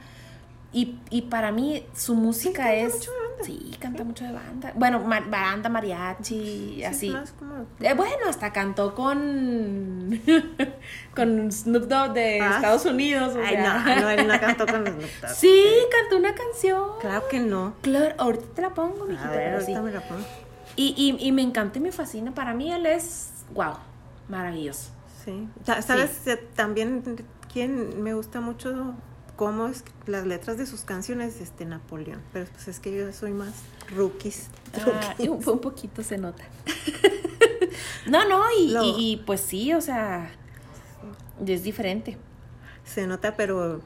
[0.73, 2.93] Y, y para mí su música canta es.
[2.93, 3.27] mucho de banda.
[3.43, 4.71] Sí, canta mucho de banda.
[4.75, 7.09] Bueno, banda, mariachi, Sí, así.
[7.09, 10.21] más como- Eh, bueno, hasta cantó con
[11.15, 12.55] con Snoop Dogg de Ah.
[12.55, 13.35] Estados Unidos.
[13.35, 13.83] o Ay, sea.
[13.83, 14.93] no, no, él no cantó con los
[15.35, 15.61] Sí,
[15.99, 16.83] cantó una canción.
[17.01, 17.73] Claro que no.
[17.81, 19.27] Claro, ahorita te la pongo, mijita.
[19.27, 19.81] A ver, ahorita sí.
[19.83, 20.21] me la pongo.
[20.75, 22.33] y, y, y me encanta y me fascina.
[22.33, 23.73] Para mí él es, wow,
[24.29, 24.91] maravilloso.
[25.23, 25.47] Sí.
[25.65, 26.11] ¿Sabes
[26.55, 27.03] también
[27.51, 28.93] quién me gusta mucho
[29.35, 31.41] cómo es las letras de sus canciones?
[31.41, 32.21] Este Napoleón.
[32.33, 33.53] Pero pues es que yo soy más
[33.95, 34.47] rookies.
[34.85, 36.43] Ah, un, poquito se nota.
[38.07, 40.31] no, no, y, Lo- y- y, pues sí, o sea,
[41.45, 42.17] es diferente.
[42.83, 43.81] Se nota, pero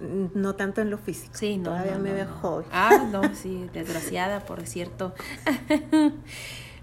[0.00, 1.32] no tanto en lo físico.
[1.36, 1.70] Sí, no.
[1.70, 2.34] Todavía no, me veo no.
[2.36, 2.66] joven.
[2.72, 5.12] Ah, no, sí, desgraciada, por cierto.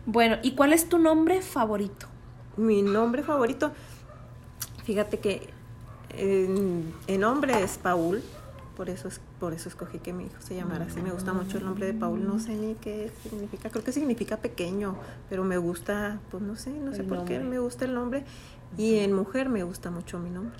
[0.05, 2.07] bueno, ¿y cuál es tu nombre favorito?
[2.57, 3.71] Mi nombre favorito,
[4.83, 5.49] fíjate que
[6.09, 8.21] en, en nombre es Paul.
[8.77, 11.01] Por eso, es, por eso escogí que mi hijo se llamara así.
[11.01, 12.27] Me gusta mucho el nombre de Paul.
[12.27, 13.69] No sé ni qué significa.
[13.69, 14.97] Creo que significa pequeño,
[15.29, 18.25] pero me gusta, pues no sé, no sé El por qué me gusta el nombre.
[18.77, 20.57] Y en mujer me gusta mucho mi nombre.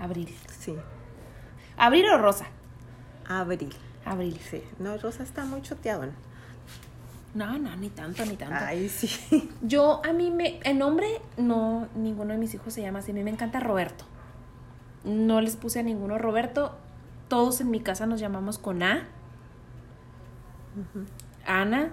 [0.00, 0.34] Abril.
[0.58, 0.74] Sí,
[1.76, 2.46] ¿Abril o Rosa?
[3.28, 3.72] Abril.
[4.04, 4.38] Abril.
[4.50, 6.06] Sí, no, Rosa está muy choteado.
[6.06, 6.12] ¿no?
[7.34, 8.56] No, no, ni tanto, ni tanto.
[8.58, 9.50] Ay, sí.
[9.62, 10.60] Yo, a mí me.
[10.64, 13.12] El nombre, no, ninguno de mis hijos se llama así.
[13.12, 14.04] A mí me encanta Roberto.
[15.04, 16.76] No les puse a ninguno Roberto.
[17.28, 19.08] Todos en mi casa nos llamamos con A.
[21.46, 21.92] Ana,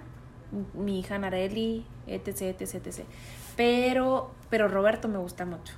[0.74, 3.06] mi hija Nareli, etc, etc, etc.
[3.56, 5.74] Pero, pero Roberto me gusta mucho.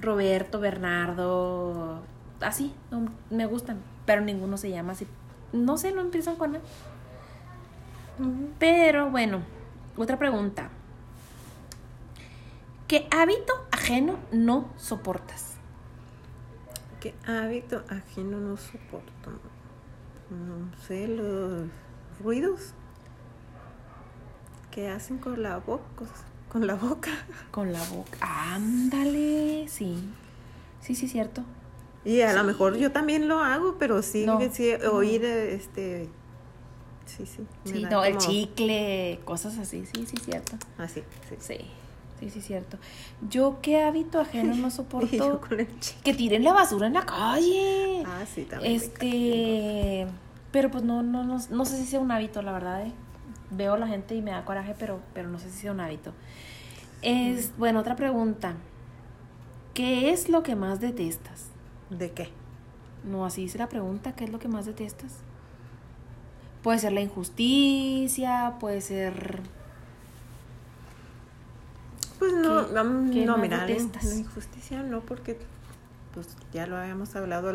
[0.00, 2.02] Roberto, Bernardo,
[2.40, 3.78] así, no, me gustan.
[4.06, 5.06] Pero ninguno se llama así.
[5.52, 6.60] No sé, no empiezan con A.
[8.58, 9.42] Pero bueno,
[9.96, 10.70] otra pregunta.
[12.88, 15.54] ¿Qué hábito ajeno no soportas?
[17.00, 19.30] ¿Qué hábito ajeno no soporto?
[20.30, 21.68] No sé, los
[22.22, 22.72] ruidos
[24.70, 26.04] que hacen con la boca.
[26.48, 27.10] Con la boca.
[27.50, 28.18] Con la boca.
[28.20, 29.98] Ándale, sí.
[30.80, 31.42] Sí, sí, cierto.
[32.04, 34.38] Y a lo mejor yo también lo hago, pero sí, No.
[34.52, 36.08] sí, oír este.
[37.06, 37.46] Sí, sí.
[37.64, 40.56] Sí, no, el chicle, cosas así, sí, sí, cierto.
[40.76, 41.36] Así, sí.
[41.38, 41.58] Sí,
[42.20, 42.78] sí, sí, cierto.
[43.28, 45.40] Yo qué hábito ajeno no Y yo soporto.
[45.40, 46.02] con el chicle.
[46.02, 48.02] que tiren la basura en la calle.
[48.06, 48.74] Ah, sí, también.
[48.74, 50.06] Este,
[50.50, 52.86] pero pues no, no, no, no sé si sea un hábito, la verdad.
[52.86, 52.92] ¿eh?
[53.50, 55.80] Veo a la gente y me da coraje, pero, pero no sé si sea un
[55.80, 56.12] hábito.
[57.02, 58.54] Es, bueno, otra pregunta.
[59.74, 61.48] ¿Qué es lo que más detestas?
[61.90, 62.30] ¿De qué?
[63.04, 65.18] No, así dice la pregunta, ¿qué es lo que más detestas?
[66.66, 69.38] Puede ser la injusticia, puede ser...
[72.18, 74.02] Pues no, ¿Qué- no, qué no, mira, la, detestas?
[74.04, 75.38] la injusticia no, porque
[76.12, 77.52] pues ya lo habíamos hablado,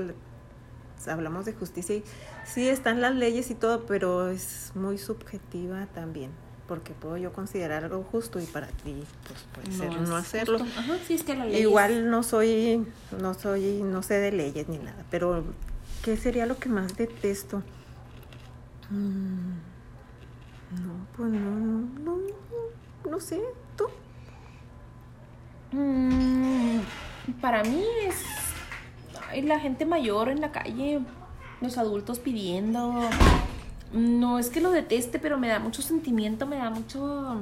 [1.09, 2.05] hablamos de justicia y
[2.45, 6.31] sí están las leyes y todo, pero es muy subjetiva también,
[6.69, 10.59] porque puedo yo considerar algo justo y para ti pues puede ser no hacerlo.
[10.59, 10.79] justo.
[10.79, 12.87] Ajá, sí, es que la ley Igual no soy,
[13.19, 15.43] no soy, no sé de leyes ni nada, pero
[16.01, 17.61] ¿qué sería lo que más detesto?
[18.91, 19.53] Mm,
[20.83, 22.17] No, pues no, no, no,
[23.09, 23.41] no sé,
[23.77, 23.85] tú.
[25.71, 26.79] Mm,
[27.39, 28.15] para mí es
[29.29, 30.99] ay, la gente mayor en la calle,
[31.61, 33.09] los adultos pidiendo.
[33.93, 37.41] No es que lo deteste, pero me da mucho sentimiento, me da mucho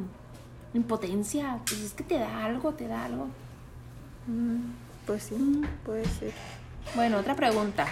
[0.73, 1.59] impotencia.
[1.65, 3.27] Pues es que te da algo, te da algo.
[4.27, 4.71] Mm,
[5.05, 6.33] Pues sí, puede ser.
[6.95, 7.88] Bueno, otra pregunta.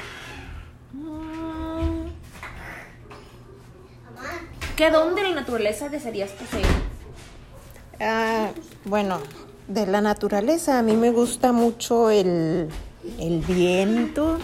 [0.93, 2.07] Mm,
[4.77, 6.65] ¿Qué don de la naturaleza desearías poseer?
[7.99, 8.51] Ah,
[8.85, 9.17] bueno,
[9.67, 12.69] de la naturaleza a mí me gusta mucho el,
[13.19, 14.37] el viento.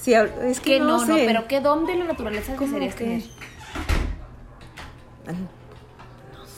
[0.00, 1.24] Sí, hab- es que Que no, no, no, sé.
[1.26, 3.04] pero ¿qué don de la naturaleza ¿Cómo desearías que?
[3.04, 3.22] tener?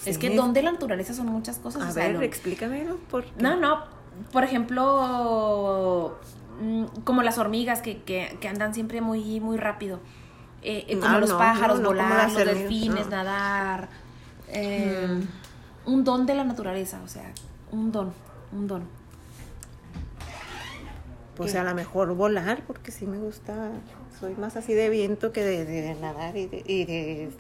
[0.05, 1.83] Es que don de la naturaleza son muchas cosas.
[1.83, 2.97] A o sea, ver, lo- explícamelo.
[3.11, 3.31] ¿por qué?
[3.43, 3.85] No, no.
[4.33, 6.19] Por ejemplo,
[6.61, 9.99] mm, como las hormigas que, que, que andan siempre muy, muy rápido.
[10.63, 13.89] Eh, eh, como Ah, los no, pájaros, no, volar, los delfines, nadar.
[14.49, 15.91] eh, Mm.
[15.91, 17.33] Un don de la naturaleza, o sea,
[17.73, 18.13] un don,
[18.53, 18.85] un don.
[21.37, 21.59] Pues ¿Qué?
[21.59, 23.71] a lo mejor volar, porque sí me gusta.
[24.21, 27.31] Soy más así de viento que de, de nadar y de, y de-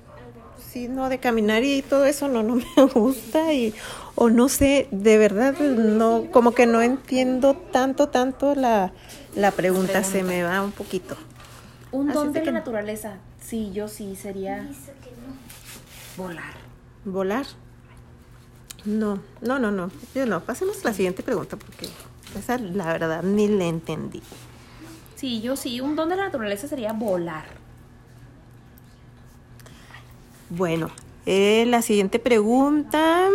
[0.70, 3.52] Sí, no, de caminar y todo eso no, no me gusta.
[3.52, 3.74] Y,
[4.14, 8.92] o no sé, de verdad, no, como que no entiendo tanto, tanto la,
[9.36, 10.02] la pregunta.
[10.02, 11.16] Se me va un poquito.
[11.92, 13.14] Un Así don de la que- naturaleza.
[13.40, 14.66] Sí, yo sí, sería
[16.16, 16.52] volar.
[17.04, 17.46] ¿Volar?
[18.84, 19.90] No, no, no, no.
[20.14, 20.40] Yo no.
[20.40, 21.88] Pasemos a la siguiente pregunta, porque
[22.36, 24.22] esa, la verdad, ni la entendí.
[25.16, 27.44] Sí, yo sí, un don de la naturaleza sería volar.
[30.50, 30.88] Bueno,
[31.26, 33.28] eh, la siguiente pregunta.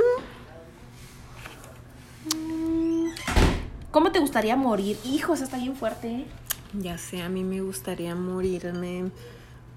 [3.91, 4.97] ¿Cómo te gustaría morir?
[5.05, 6.25] Hijo, esa está bien fuerte, ¿eh?
[6.73, 9.11] Ya sé, a mí me gustaría morirme,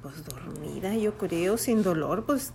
[0.02, 2.52] pues dormida, yo creo, sin dolor, pues.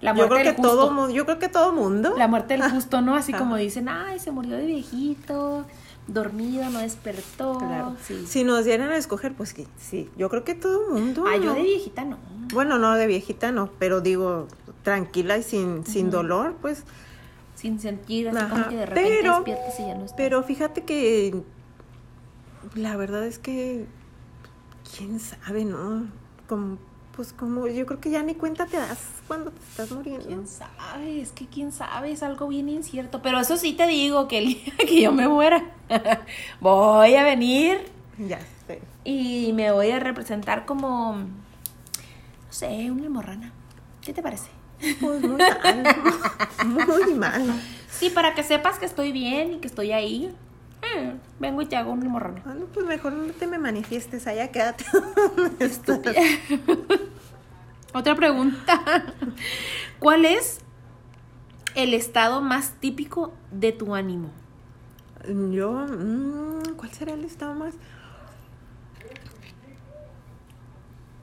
[0.00, 0.88] La yo muerte creo del que justo.
[0.88, 2.14] todo, yo creo que todo mundo.
[2.18, 3.14] La muerte del justo, ¿no?
[3.16, 5.64] Así como dicen, ay, se murió de viejito,
[6.06, 7.58] dormido, no despertó.
[7.58, 7.96] Claro.
[8.02, 8.24] Sí.
[8.26, 10.10] Si nos dieran a escoger, pues sí, sí.
[10.16, 11.24] Yo creo que todo mundo.
[11.26, 12.18] Ah, yo de viejita no.
[12.52, 14.48] Bueno, no de viejita, no, pero digo
[14.82, 16.84] tranquila y sin, sin dolor, pues.
[17.54, 20.16] Sin sentir, así como que de repente pero- despiertas y ya no estás.
[20.16, 21.42] Pero fíjate que
[22.74, 23.86] la verdad es que
[24.96, 26.06] quién sabe, ¿no?
[26.48, 26.78] Como,
[27.14, 30.26] pues como yo creo que ya ni cuenta te das cuando te estás muriendo.
[30.26, 31.20] ¿Quién sabe?
[31.20, 33.22] Es que quién sabe, es algo bien incierto.
[33.22, 35.64] Pero eso sí te digo, que el día que yo me muera,
[36.60, 37.78] voy a venir
[38.18, 38.80] Ya sé.
[39.04, 41.26] y me voy a representar como, no
[42.50, 43.52] sé, una almorrana.
[44.02, 44.50] ¿Qué te parece?
[45.00, 45.96] Pues muy mal.
[46.66, 47.60] muy mal.
[47.90, 50.32] Sí, para que sepas que estoy bien y que estoy ahí.
[51.38, 52.42] Vengo y te hago una almorrana.
[52.44, 54.84] Bueno, pues mejor no te me manifiestes allá, quédate
[55.60, 56.00] estás.
[57.92, 59.04] Otra pregunta.
[59.98, 60.58] ¿Cuál es
[61.74, 64.30] el estado más típico de tu ánimo?
[65.26, 67.74] Yo, mm, ¿cuál será el estado más?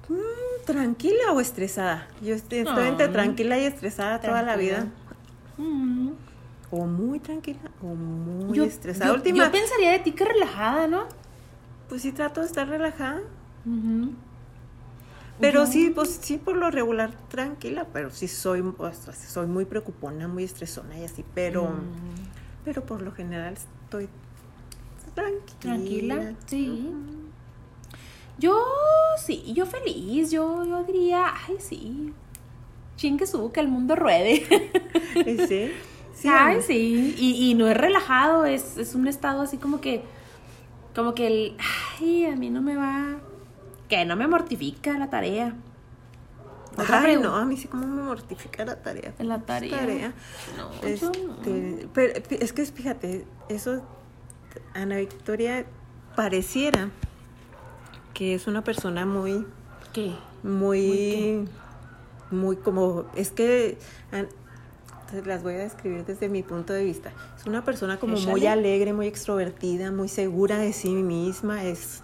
[0.09, 2.07] Mm, ¿Tranquila o estresada?
[2.21, 4.87] Yo estoy, estoy entre tranquila y estresada toda la vida.
[5.57, 6.11] Mm.
[6.75, 9.11] O muy tranquila o muy Yo, estresada.
[9.11, 11.03] yo- Última, yo pensaría de ti que relajada, ¿no?
[11.87, 13.21] pues sí trato de estar relajada.
[15.39, 20.27] Pero sí, pues sí por lo regular tranquila, pero sí soy, pues, soy muy preocupona,
[20.27, 22.63] muy estresona y así, pero, Mm.
[22.65, 24.09] pero por lo general estoy
[25.13, 25.59] tranquila.
[25.59, 26.91] Tranquila, sí.
[28.39, 28.63] Yo
[29.23, 32.13] sí, yo feliz, yo, yo diría, ay sí,
[32.95, 34.43] chingue su, que el mundo ruede.
[35.25, 35.71] ¿Y sí?
[36.13, 40.03] Sí, ay, sí, y, y no es relajado, es, es un estado así como que,
[40.95, 41.57] como que el,
[41.99, 43.17] ay, a mí no me va,
[43.89, 45.55] que no me mortifica la tarea.
[46.77, 49.13] Otra Ay, no, a mí sí como me mortifica la tarea.
[49.19, 49.77] La tarea.
[49.77, 50.13] Tarea.
[50.57, 51.35] No, yo no.
[51.35, 53.83] Este, pero es que fíjate, eso,
[54.73, 55.65] Ana Victoria
[56.15, 56.89] pareciera
[58.13, 59.45] que es una persona muy,
[59.93, 60.13] ¿Qué?
[60.41, 61.47] muy,
[62.31, 63.77] muy como, es que
[65.25, 67.11] las voy a describir desde mi punto de vista.
[67.37, 72.01] Es una persona como muy alegre, muy extrovertida, muy segura de sí misma, es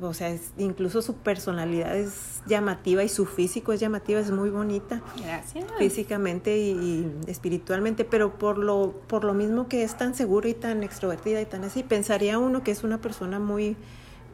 [0.00, 4.50] o sea, es, incluso su personalidad es llamativa y su físico es llamativa, es muy
[4.50, 5.02] bonita.
[5.22, 5.64] Gracias.
[5.78, 10.54] Físicamente y, y, espiritualmente, pero por lo, por lo mismo que es tan segura y
[10.54, 13.76] tan extrovertida y tan así, pensaría uno que es una persona muy,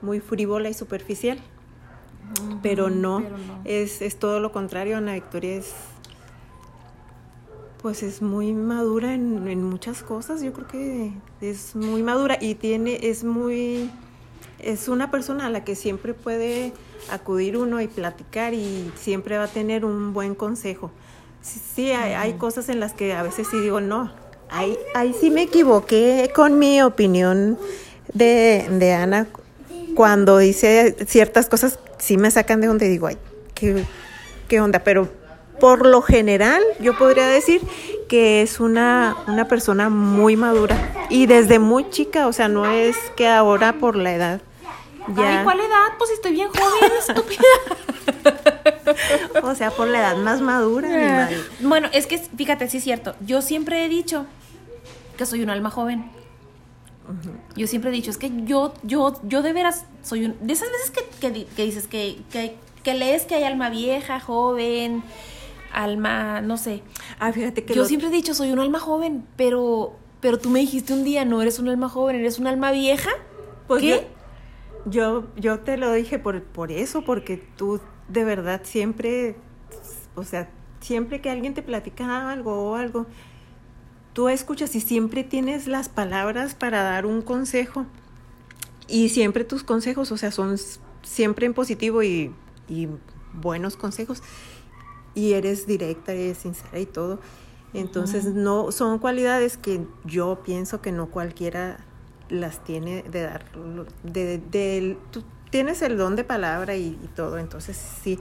[0.01, 1.39] muy frívola y superficial.
[2.63, 3.61] pero, no, pero no.
[3.65, 5.73] Es, es todo lo contrario, Ana Victoria es
[7.83, 12.55] pues es muy madura en, en, muchas cosas, yo creo que es muy madura y
[12.55, 13.91] tiene, es muy,
[14.61, 16.73] es una persona a la que siempre puede
[17.11, 20.93] acudir uno y platicar y siempre va a tener un buen consejo.
[21.41, 24.13] Sí, sí hay, hay, cosas en las que a veces sí digo, no,
[24.49, 27.59] ahí, ahí sí me equivoqué con mi opinión
[28.15, 29.27] de, de Ana
[29.97, 33.19] cuando dice ciertas cosas, sí me sacan de donde digo, ay,
[33.55, 33.85] qué,
[34.47, 35.09] qué onda, pero
[35.63, 37.63] por lo general yo podría decir
[38.09, 42.97] que es una, una persona muy madura y desde muy chica, o sea, no es
[43.15, 44.41] que ahora por la edad.
[45.15, 45.39] Ya...
[45.39, 45.87] Ay, ¿cuál edad?
[45.99, 47.45] Pues estoy bien joven, estúpida.
[49.45, 50.89] o sea, por la edad más madura.
[50.89, 51.31] Yeah.
[51.61, 53.15] Bueno, es que fíjate, sí es cierto.
[53.25, 54.27] Yo siempre he dicho
[55.17, 56.11] que soy un alma joven.
[57.07, 57.55] Uh -huh.
[57.55, 60.37] Yo siempre he dicho, es que yo, yo, yo de veras soy un.
[60.45, 64.19] De esas veces que, que, que dices que, que, que lees que hay alma vieja,
[64.19, 65.05] joven,
[65.73, 66.83] alma, no sé.
[67.19, 67.89] Ah, fíjate que yo lo...
[67.89, 71.43] siempre he dicho, soy un alma joven, pero pero tú me dijiste un día, no
[71.43, 73.11] eres un alma joven, eres un alma vieja.
[73.67, 74.07] Pues ¿Qué?
[74.87, 79.35] Yo, yo, yo te lo dije por, por eso, porque tú de verdad siempre,
[80.15, 80.49] o sea,
[80.81, 83.07] siempre que alguien te platica algo o algo,
[84.13, 87.85] tú escuchas y siempre tienes las palabras para dar un consejo.
[88.87, 90.57] Y siempre tus consejos, o sea, son
[91.03, 92.33] siempre en positivo y,
[92.69, 92.87] y
[93.33, 94.23] buenos consejos
[95.15, 97.21] y eres directa, eres sincera y todo.
[97.75, 98.35] Entonces, uh -huh.
[98.35, 101.79] no son cualidades que yo pienso que no cualquiera
[102.29, 103.45] las tiene de dar.
[104.03, 107.39] De, de, de tú tienes el don de palabra y, y, todo.
[107.39, 108.19] Entonces, sí,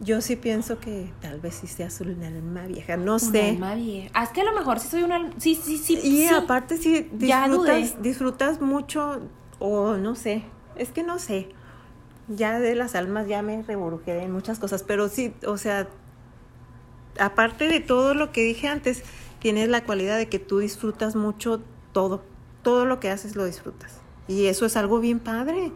[0.00, 2.96] yo sí pienso que tal vez sí seas un alma vieja.
[2.96, 3.50] No un sé.
[3.50, 4.10] alma vieja.
[4.14, 5.30] Ah, es que a lo mejor sí soy una.
[5.38, 5.94] Sí, sí, sí.
[6.02, 6.34] Y sí.
[6.34, 9.20] aparte, sí, disfrutas, disfrutas mucho,
[9.58, 10.42] o no sé.
[10.76, 11.48] Es que no sé
[12.28, 15.88] ya de las almas ya me reburujé en muchas cosas, pero sí, o sea,
[17.18, 19.02] aparte de todo lo que dije antes,
[19.40, 21.62] tienes la cualidad de que tú disfrutas mucho
[21.92, 22.22] todo,
[22.62, 23.98] todo lo que haces lo disfrutas.
[24.26, 25.72] Y eso es algo bien padre.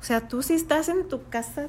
[0.00, 1.68] O sea, tú si estás en tu casa,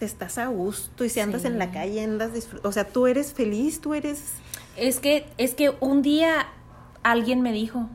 [0.00, 1.48] estás a gusto y si andas sí.
[1.48, 2.68] en la calle, andas disfrutando.
[2.68, 4.34] O sea, tú eres feliz, tú eres...
[4.76, 6.46] Es que, es que un día
[7.02, 7.88] alguien me dijo,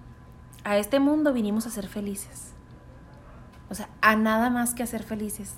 [0.63, 2.51] a este mundo vinimos a ser felices.
[3.75, 5.55] O sea, a nada más que a ser felices.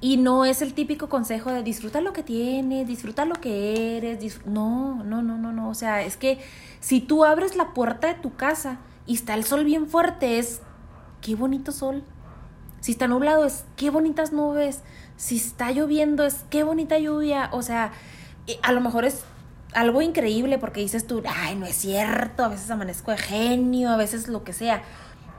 [0.00, 4.40] Y no es el típico consejo de disfruta lo que tienes, disfruta lo que eres.
[4.46, 5.68] No, no, no, no, no.
[5.68, 6.38] O sea, es que
[6.80, 10.62] si tú abres la puerta de tu casa y está el sol bien fuerte, es
[11.20, 12.04] qué bonito sol.
[12.80, 14.80] Si está nublado, es qué bonitas nubes.
[15.18, 17.50] Si está lloviendo, es qué bonita lluvia.
[17.52, 17.92] O sea,
[18.62, 19.24] a lo mejor es
[19.74, 22.44] algo increíble porque dices tú, ay, no es cierto.
[22.44, 24.82] A veces amanezco de genio, a veces lo que sea.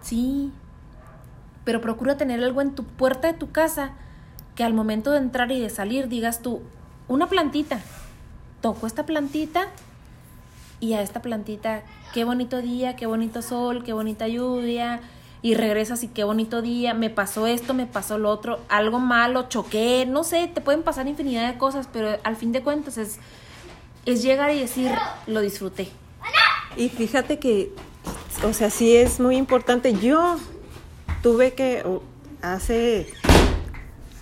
[0.03, 0.51] Sí,
[1.65, 3.91] pero procura tener algo en tu puerta de tu casa
[4.55, 6.61] que al momento de entrar y de salir digas tú,
[7.07, 7.81] una plantita,
[8.61, 9.67] toco esta plantita
[10.79, 15.01] y a esta plantita, qué bonito día, qué bonito sol, qué bonita lluvia,
[15.43, 19.49] y regresas y qué bonito día, me pasó esto, me pasó lo otro, algo malo,
[19.49, 23.19] choqué, no sé, te pueden pasar infinidad de cosas, pero al fin de cuentas es,
[24.05, 24.91] es llegar y decir,
[25.27, 25.89] lo disfruté.
[26.77, 27.73] Y fíjate que,
[28.43, 30.37] o sea, sí es muy importante, yo
[31.23, 31.83] tuve que
[32.41, 33.07] hace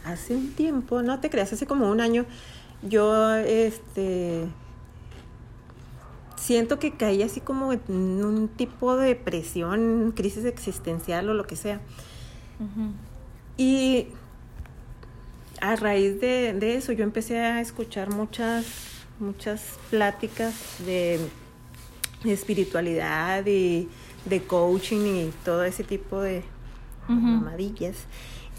[0.06, 2.26] hace un tiempo, no te creas, hace como un año,
[2.82, 4.48] yo este
[6.38, 11.56] siento que caí así como en un tipo de depresión, crisis existencial o lo que
[11.56, 11.82] sea.
[12.60, 12.92] Uh -huh.
[13.58, 14.08] Y
[15.60, 18.66] a raíz de, de, eso yo empecé a escuchar muchas,
[19.20, 21.20] muchas pláticas de
[22.26, 23.88] espiritualidad y
[24.26, 26.44] de coaching y todo ese tipo de,
[27.10, 27.44] uh.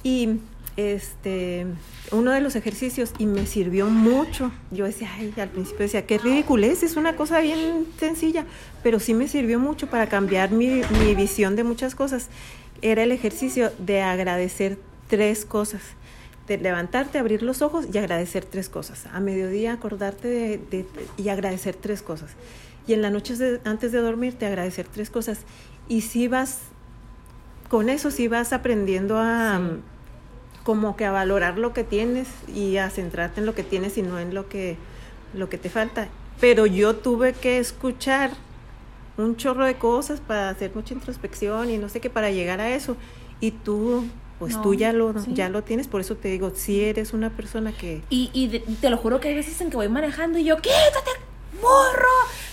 [0.03, 0.39] Y
[0.77, 1.67] este
[2.11, 4.53] uno de los ejercicios y me sirvió mucho.
[4.71, 8.45] Yo decía, ay, al principio decía, qué ridiculez, es una cosa bien sencilla,
[8.83, 12.29] pero sí me sirvió mucho para cambiar mi, mi visión de muchas cosas.
[12.83, 14.79] Era el ejercicio de agradecer
[15.09, 15.83] tres cosas.
[16.49, 19.07] De levantarte, abrir los ojos y agradecer tres cosas.
[19.13, 22.31] A mediodía acordarte de, y agradecer tres cosas.
[22.87, 25.41] Y en la noche antes de dormirte agradecer tres cosas.
[25.89, 26.63] Y si vas,
[27.73, 29.59] con eso sí vas aprendiendo a...
[29.59, 29.81] Sí
[30.65, 34.03] como que a valorar lo que tienes y a centrarte en lo que tienes y
[34.03, 34.77] no en lo que,
[35.35, 36.07] lo que te falta.
[36.41, 38.31] Pero yo tuve que escuchar
[39.17, 42.71] un chorro de cosas para hacer mucha introspección y no sé qué para llegar a
[42.71, 42.97] eso.
[43.41, 44.05] Y tú,
[44.39, 45.35] pues No, tú ya lo, sí.
[45.35, 48.01] ya lo tienes, por eso te digo, si eres una persona que...
[48.09, 50.55] Y, y de- te lo juro que hay veces en que voy manejando y yo,
[50.59, 51.11] quítate,
[51.61, 52.09] morro,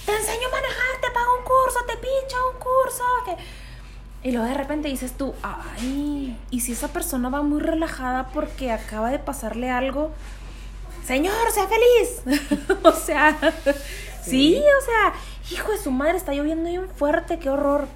[0.07, 3.03] te enseño a manejar, te pago un curso, te pincho un curso.
[3.26, 3.68] que-".
[4.22, 8.72] Y luego de repente dices tú, ay, y si esa persona va muy relajada porque
[8.72, 10.11] acaba de pasarle algo,
[11.05, 12.41] señor, sea feliz.
[12.84, 13.38] o sea,
[14.22, 15.13] sí, o sea,
[15.51, 17.88] hijo de su madre, está lloviendo bien fuerte, qué horror.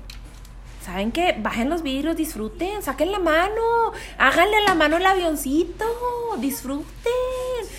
[0.82, 1.36] ¿Saben qué?
[1.38, 5.86] Bajen los vidrios, disfruten, saquen la mano, háganle a la mano el avioncito,
[6.40, 6.86] disfruten.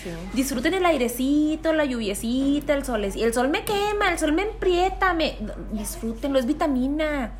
[0.03, 0.09] Sí.
[0.33, 3.03] Disfruten el airecito, la lluviecita, el sol.
[3.03, 5.37] El sol me quema, el sol me emprieta, me...
[5.71, 7.33] disfrútenlo, es vitamina.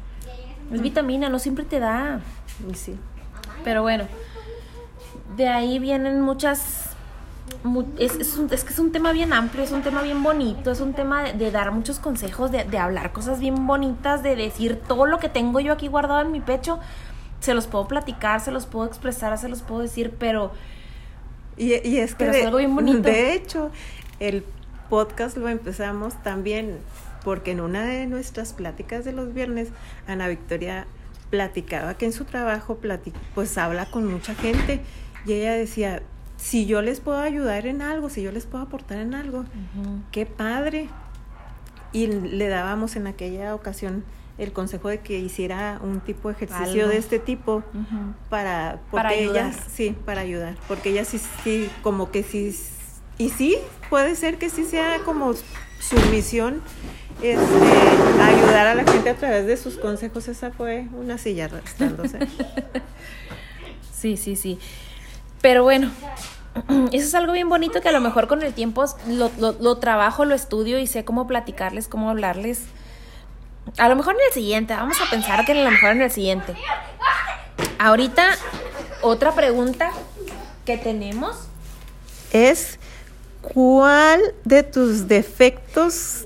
[0.74, 2.22] Es vitamina, no siempre te da.
[2.74, 2.96] sí.
[3.64, 4.06] Pero bueno,
[5.38, 6.90] de ahí vienen muchas...
[7.64, 10.22] mu- Es, es, un- es que es un tema bien amplio, es un tema bien
[10.24, 14.24] bonito, es un tema de, de dar muchos consejos, de, de hablar cosas bien bonitas,
[14.24, 16.80] de decir todo lo que tengo yo aquí guardado en mi pecho.
[17.40, 20.52] Se los puedo platicar, se los puedo expresar, se los puedo decir, pero
[21.58, 23.00] Y, y es que Pero es algo bien bonito.
[23.04, 23.72] de hecho,
[24.20, 24.44] el
[24.90, 26.78] podcast lo empezamos también
[27.26, 29.70] porque en una de nuestras pláticas de los viernes,
[30.08, 30.88] Ana Victoria
[31.32, 32.80] platicaba que en su trabajo
[33.34, 34.80] pues habla con mucha gente
[35.26, 36.04] y ella decía,
[36.38, 39.44] si yo les puedo ayudar en algo, si yo les puedo aportar en algo,
[40.12, 40.88] qué padre.
[41.92, 44.04] Y le dábamos en aquella ocasión
[44.38, 46.90] el consejo de que hiciera un tipo de ejercicio Algo.
[46.90, 47.64] de este tipo
[48.30, 49.70] para porque Para ella ayudar.
[49.70, 52.54] sí para ayudar porque ella sí sí como que sí
[53.18, 53.58] y sí
[53.90, 56.62] puede ser que sí sea como su misión
[57.22, 62.20] este, ayudar a la gente a través de sus consejos esa fue una silla arrastrándose
[63.98, 64.60] Sí, sí, sí.
[65.42, 65.90] Pero bueno,
[66.92, 69.78] eso es algo bien bonito que a lo mejor con el tiempo lo, lo- lo
[69.78, 72.62] trabajo, lo estudio y sé cómo platicarles, cómo hablarles.
[73.80, 76.12] A lo mejor en el siguiente, vamos a pensar que a lo mejor en el
[76.12, 76.54] siguiente.
[77.80, 78.30] Ahorita,
[79.02, 79.90] otra pregunta
[80.66, 81.36] que tenemos.
[82.32, 82.78] es
[83.42, 86.25] cuál de tus defectos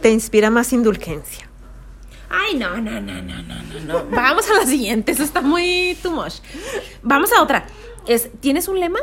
[0.00, 1.46] te inspira más indulgencia
[2.32, 4.04] Ay, no, no, no, no, no, no, no.
[4.10, 6.34] Vamos a la siguiente, eso está muy too much.
[7.02, 7.66] Vamos a otra.
[8.06, 9.00] Es, ¿Tienes un lema?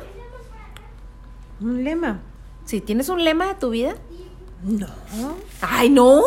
[1.59, 2.21] un lema
[2.65, 3.95] Sí, ¿tienes un lema de tu vida?
[4.63, 4.87] no
[5.61, 6.23] Ay, no.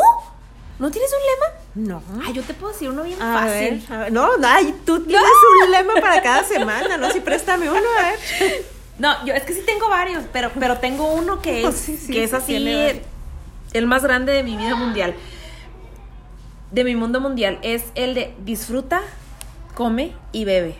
[0.78, 2.02] ¿No tienes un lema?
[2.12, 3.82] no Ay, yo te puedo decir uno bien a fácil.
[3.88, 4.12] ver, a ver.
[4.12, 5.24] no, ay, tú tienes
[5.64, 7.10] un lema para cada semana, ¿no?
[7.12, 8.64] Sí, préstame uno, a ver.
[8.98, 12.12] No, yo es que sí tengo varios, pero, pero tengo uno que es, Sí, sí,
[12.12, 13.00] que es sí, así.
[13.72, 15.14] El más grande de mi vida mundial.
[16.70, 17.58] De mi mundo mundial.
[17.62, 19.00] Es el de disfruta,
[19.74, 20.76] come y bebe.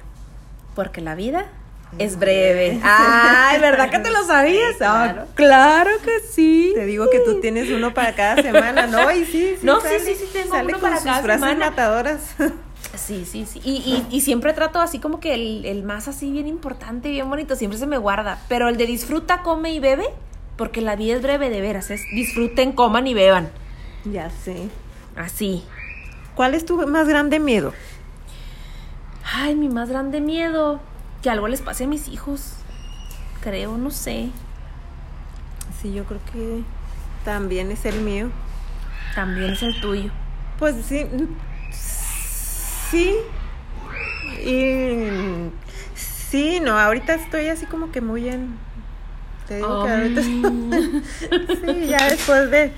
[0.75, 1.47] Porque la vida
[1.99, 2.81] es breve.
[2.85, 4.77] Ay, ¿verdad que te lo sabías?
[4.81, 5.27] Ah, claro.
[5.35, 6.73] claro que sí.
[6.75, 9.11] Te digo que tú tienes uno para cada semana, ¿no?
[9.11, 9.67] Y sí, sí.
[9.67, 11.71] No, sí, sale, sí, sí, tengo sale uno con para sus cada frases semana.
[11.71, 12.21] matadoras.
[12.97, 13.61] Sí, sí, sí.
[13.63, 17.29] Y, y, y siempre trato así como que el, el más así bien importante, bien
[17.31, 18.41] bonito, siempre se me guarda.
[18.49, 20.07] Pero el de disfruta, come y bebe,
[20.61, 23.49] porque la vida es breve de veras, es disfruten, coman y beban.
[24.05, 24.69] ya sé.
[25.17, 25.65] Así.
[26.35, 27.73] ¿Cuál es tu más grande miedo?
[29.25, 30.79] Ay, mi más grande miedo,
[31.23, 32.57] que algo les pase a mis hijos.
[33.41, 34.29] Creo, no sé.
[35.81, 36.63] Sí, yo creo que
[37.25, 38.29] también es el mío.
[39.15, 40.11] También es el tuyo.
[40.59, 41.07] Pues sí.
[42.91, 43.17] Sí.
[44.45, 45.09] Y.
[45.95, 48.59] Sí, no, ahorita estoy así como que muy en.
[49.51, 50.23] Te digo que ahorita.
[50.23, 52.73] Sí, ya después de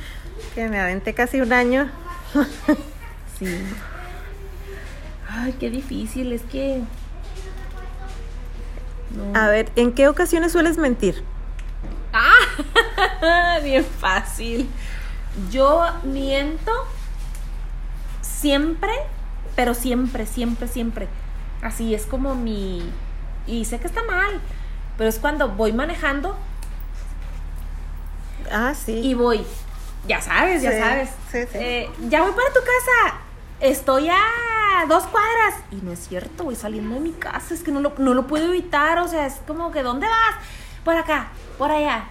[0.54, 1.90] que me aventé casi un año.
[3.38, 3.62] sí.
[5.28, 6.80] Ay, qué difícil, es que...
[9.10, 9.38] No.
[9.38, 11.22] A ver, ¿en qué ocasiones sueles mentir?
[12.14, 14.66] Ah, bien fácil.
[15.50, 16.72] Yo miento
[18.22, 18.92] siempre,
[19.56, 21.08] pero siempre, siempre, siempre.
[21.60, 22.90] Así es como mi...
[23.46, 24.40] Y sé que está mal,
[24.96, 26.34] pero es cuando voy manejando
[28.52, 28.92] Ah, sí.
[28.92, 29.44] y voy.
[30.06, 31.10] Ya sabes, ya sabes.
[31.30, 31.58] sí, sí.
[31.58, 33.20] Eh, ya voy para tu casa.
[33.60, 35.54] Estoy a dos cuadras.
[35.70, 37.54] Y no es cierto, voy saliendo de mi casa.
[37.54, 38.98] Es que no lo, no lo puedo evitar.
[38.98, 40.44] O sea, es como que, ¿dónde vas?
[40.84, 41.28] Por acá,
[41.58, 42.08] por allá.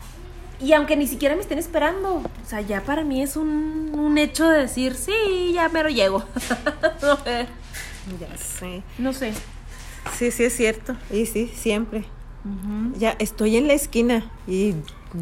[0.61, 2.15] Y aunque ni siquiera me estén esperando.
[2.17, 6.23] O sea, ya para mí es un, un hecho de decir, sí, ya mero llego.
[7.01, 7.17] no.
[8.19, 8.83] Ya sé.
[8.97, 9.33] No sé.
[10.17, 10.95] Sí, sí, es cierto.
[11.11, 12.05] Y sí, siempre.
[12.97, 14.73] Ya estoy en la esquina y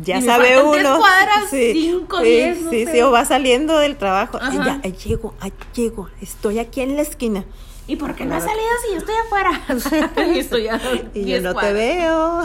[0.04, 0.98] ya Y sabe uno.
[1.00, 2.92] cuadras, cinco, sí, diez, no sí, sé.
[2.94, 4.38] sí, o va saliendo del trabajo.
[4.42, 4.80] Ajá.
[4.84, 6.10] Ya, llego, ahí llego.
[6.22, 7.46] Estoy aquí en la esquina.
[7.88, 10.22] ¿Y por qué no has salido si yo estoy afuera?
[10.36, 10.80] y estoy a
[11.14, 12.44] Y yo no te veo.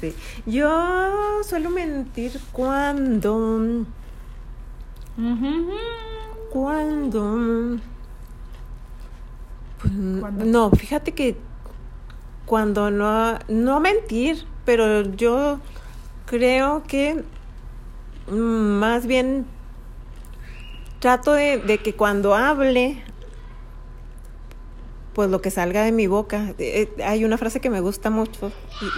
[0.00, 0.14] sí.
[0.44, 3.86] Yo suelo mentir cuando.
[6.50, 7.78] Cuando.
[9.80, 11.36] Pues no, fíjate que
[12.44, 15.58] cuando no, no mentir, pero yo
[16.26, 17.24] creo que
[18.30, 19.44] mm, más bien
[21.00, 23.02] trato de, que cuando hable,
[25.12, 26.54] pues lo que salga de mi boca.
[26.58, 28.52] Eh, hay una frase que me gusta mucho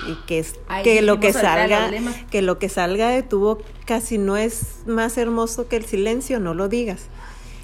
[0.07, 1.91] y, que es que lo que salga,
[2.31, 6.39] que lo que salga de tu boca si no es más hermoso que el silencio,
[6.39, 7.07] no lo digas.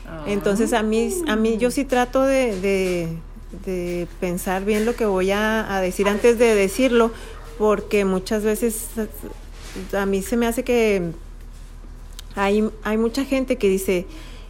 [0.06, 0.24] Ah.
[0.28, 3.18] Entonces a mí, a mí yo sí trato de,
[3.50, 7.12] de pensar bien lo que voy a, decir antes de decirlo,
[7.58, 8.86] porque muchas veces
[9.92, 11.10] a mí se me hace que
[12.34, 14.06] hay, hay mucha gente que dice,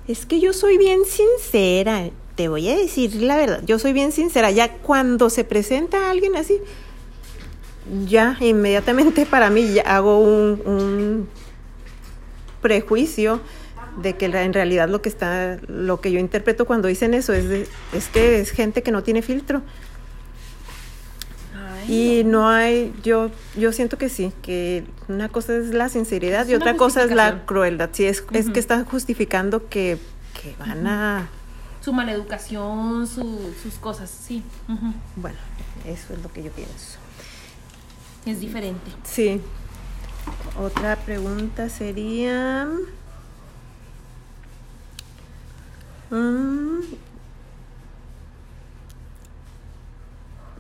[0.06, 4.12] es que yo soy bien sincera, te voy a decir la verdad, yo soy bien
[4.12, 6.58] sincera, ya cuando se presenta alguien así,
[8.06, 11.28] ya inmediatamente para mí ya hago un, un
[12.60, 13.40] prejuicio
[14.02, 17.68] de que en realidad lo que está, lo que yo interpreto cuando dicen eso es,
[17.92, 19.62] es que es gente que no tiene filtro.
[21.88, 22.48] Y no.
[22.48, 27.02] hay, yo, yo siento que sí, que una cosa es la sinceridad y otra cosa
[27.04, 27.90] es la crueldad.
[27.92, 29.98] Sí, es, es que están justificando que,
[30.40, 31.28] que van a...
[31.80, 34.42] Su maleducación, su, sus cosas, sí.
[35.16, 35.38] Bueno,
[35.86, 36.98] eso es lo que yo pienso.
[38.26, 38.90] Es diferente.
[39.04, 39.40] Sí.
[40.60, 42.68] Otra pregunta sería...
[46.10, 47.07] Mm.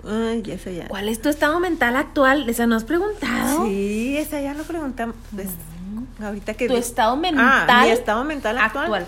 [0.08, 0.88] Ay, esa ya.
[0.88, 2.48] ¿Cuál es tu estado mental actual?
[2.48, 3.66] ¿Esa no has preguntado?
[3.66, 5.14] Sí, esa ya lo preguntamos.
[5.34, 5.48] Pues,
[6.22, 6.66] ahorita que.
[6.66, 7.66] Tu estado mental.
[7.68, 9.06] Ah, mi estado mental actual.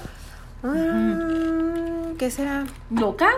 [0.63, 2.67] Ah, ¿Qué será?
[2.91, 3.31] ¿Loca?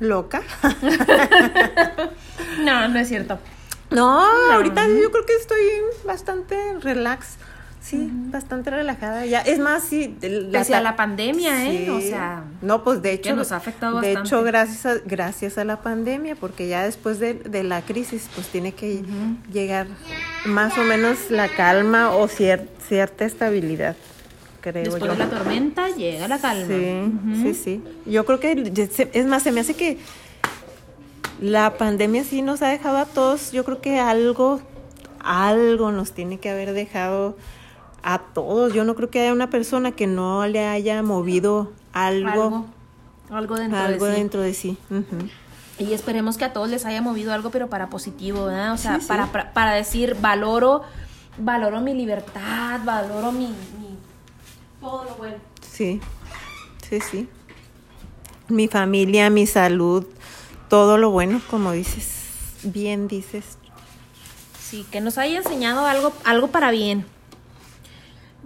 [0.00, 0.42] ¿Loca?
[2.60, 3.38] no, no es cierto.
[3.90, 4.20] No,
[4.52, 5.62] ahorita yo creo que estoy
[6.04, 7.36] bastante relax.
[7.86, 9.26] Sí, bastante relajada.
[9.26, 10.16] Ya, es más, sí.
[10.20, 11.88] La, la pandemia, ¿eh?
[11.90, 12.42] O sea.
[12.60, 13.36] No, pues de hecho.
[13.36, 17.62] nos ha afectado de hecho, gracias a, gracias a la pandemia, porque ya después de,
[17.62, 19.04] la crisis, pues tiene que
[19.52, 19.86] llegar
[20.46, 23.94] más o menos la calma o cierta estabilidad.
[24.62, 26.66] Creo Después de la tormenta llega la calma.
[26.66, 27.84] Sí, sí, sí.
[28.04, 28.72] Yo creo que,
[29.12, 29.98] es más, se me hace que
[31.40, 34.60] la pandemia sí nos ha dejado a todos, yo creo que algo,
[35.20, 37.36] algo nos tiene que haber dejado
[38.06, 38.72] a todos.
[38.72, 42.66] Yo no creo que haya una persona que no le haya movido algo.
[43.28, 44.20] Algo, dentro algo de sí.
[44.20, 44.78] Dentro de sí.
[45.78, 48.72] Y esperemos que a todos les haya movido algo, pero para positivo, ¿verdad?
[48.72, 50.82] O sea, Para, para, decir, valoro,
[51.36, 53.98] valoro mi libertad, valoro mi, mi,
[54.80, 55.36] todo lo bueno.
[55.60, 56.00] Sí,
[56.88, 57.28] sí, sí.
[58.48, 60.06] Mi familia, mi salud,
[60.68, 63.58] todo lo bueno, como dices, bien dices.
[64.60, 67.04] Sí, que nos haya enseñado algo, algo para bien.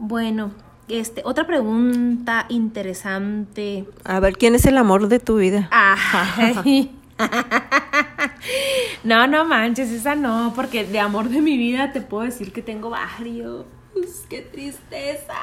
[0.02, 0.50] Bueno,
[0.88, 3.84] este, otra pregunta interesante.
[4.02, 5.68] A ver, ¿quién es el amor de tu vida?
[9.04, 12.62] no, no manches, esa no, porque de amor de mi vida te puedo decir que
[12.62, 13.66] tengo varios.
[14.30, 15.34] ¡Qué tristeza!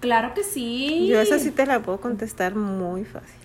[0.00, 1.06] Claro que sí.
[1.08, 3.40] Yo esa sí te la puedo contestar muy fácil.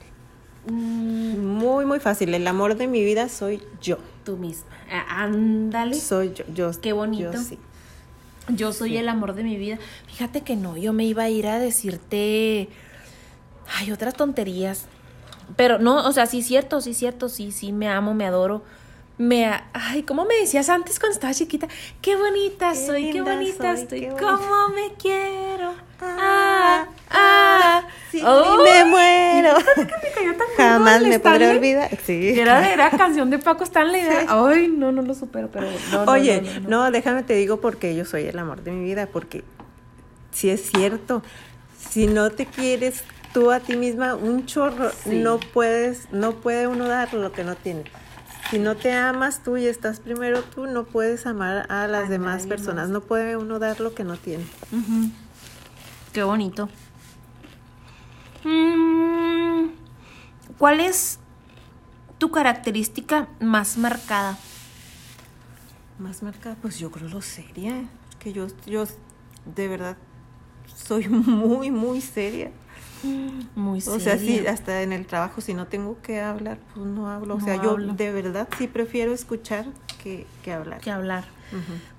[0.70, 1.38] Mm.
[1.38, 2.34] Muy, muy fácil.
[2.34, 3.98] El amor de mi vida soy yo.
[4.26, 4.76] Tú misma.
[5.08, 5.94] ándale.
[5.94, 6.44] Soy yo.
[6.54, 7.32] yo Qué bonito.
[7.32, 7.58] Yo sí
[8.50, 9.78] yo soy el amor de mi vida.
[10.08, 12.70] Fíjate que no, yo me iba a ir a decirte,
[13.76, 14.86] ay, otras tonterías.
[15.56, 18.26] Pero no, o sea, sí es cierto, sí es cierto, sí, sí, me amo, me
[18.26, 18.64] adoro.
[19.18, 21.68] Me, ay, ¿cómo me decías antes cuando estaba chiquita?
[22.02, 25.74] Qué bonita soy, qué bonita estoy, cómo me quiero.
[26.00, 29.56] Ah, ah, sí, me muero.
[30.58, 31.90] Jamás me podré olvidar.
[32.06, 32.40] Sí.
[32.40, 34.02] Era, era canción de Paco Stanley.
[34.28, 38.26] Ay, no, no lo supero, pero no, Oye, no, déjame te digo porque yo soy
[38.26, 39.44] el amor de mi vida, porque
[40.32, 41.24] si es cierto,
[41.90, 43.04] si no te quieres
[43.34, 47.56] tú a ti misma un chorro, no puedes, no puede uno dar lo que no
[47.56, 47.84] tiene.
[48.50, 52.48] Si no te amas tú y estás primero tú, no puedes amar a las demás
[52.48, 52.90] personas.
[52.90, 54.46] No puede uno dar lo que no tiene.
[56.14, 56.70] Qué bonito.
[58.46, 59.72] Mm,
[60.58, 61.20] ¿Cuál es
[62.18, 64.38] tu característica más marcada?
[66.00, 67.84] Más marcada, pues yo creo lo seria.
[68.20, 68.86] Que yo, yo
[69.46, 69.98] de verdad
[70.74, 72.52] soy muy, muy seria.
[73.56, 73.98] Muy seria.
[73.98, 77.36] O sea, sí, hasta en el trabajo, si no tengo que hablar, pues no hablo.
[77.36, 79.66] o sea, yo de verdad sí prefiero escuchar
[80.04, 80.82] que, que hablar.
[80.82, 81.26] Que hablar.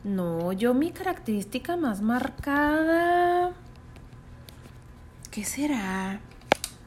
[0.04, 3.52] No, yo mi característica más marcada.
[5.30, 6.20] ¿Qué será?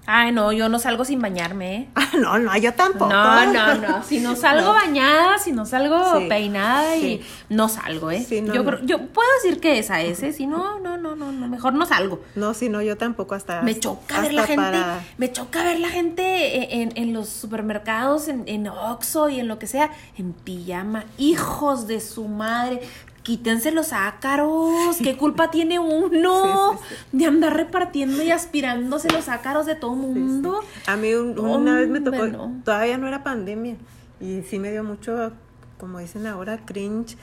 [0.07, 1.87] Ay, no, yo no salgo sin bañarme, ¿eh?
[1.95, 3.07] Ah, no, no, yo tampoco.
[3.07, 4.03] No, no, no.
[4.03, 4.73] Si no salgo No.
[4.73, 7.21] bañada, si no salgo Sí, peinada y sí.
[7.49, 8.25] no salgo, ¿eh?
[8.27, 8.69] Sí, no, yo, no.
[8.71, 10.33] creo- yo puedo decir que esa es, ¿eh?
[10.33, 12.19] Si no, no, no, no, no, mejor no salgo.
[12.35, 13.61] No, sí, no, yo tampoco hasta.
[13.61, 18.27] Me choca ver la gente, para- me choca ver la gente en, en los supermercados,
[18.27, 21.05] en, en Oxxo y en lo que sea, en pijama.
[21.19, 22.81] Hijos de su madre,
[23.23, 24.97] quítense los ácaros.
[25.03, 26.79] ¿Qué culpa tiene uno Sí,
[27.11, 30.59] sí, de andar repartiendo y aspirándose los ácaros de todo mundo?
[30.87, 32.61] A mí un- una vez me tocó, no.
[32.65, 33.75] todavía no era pandemia,
[34.19, 35.31] y sí me dio mucho,
[35.79, 37.17] como dicen ahora, cringe.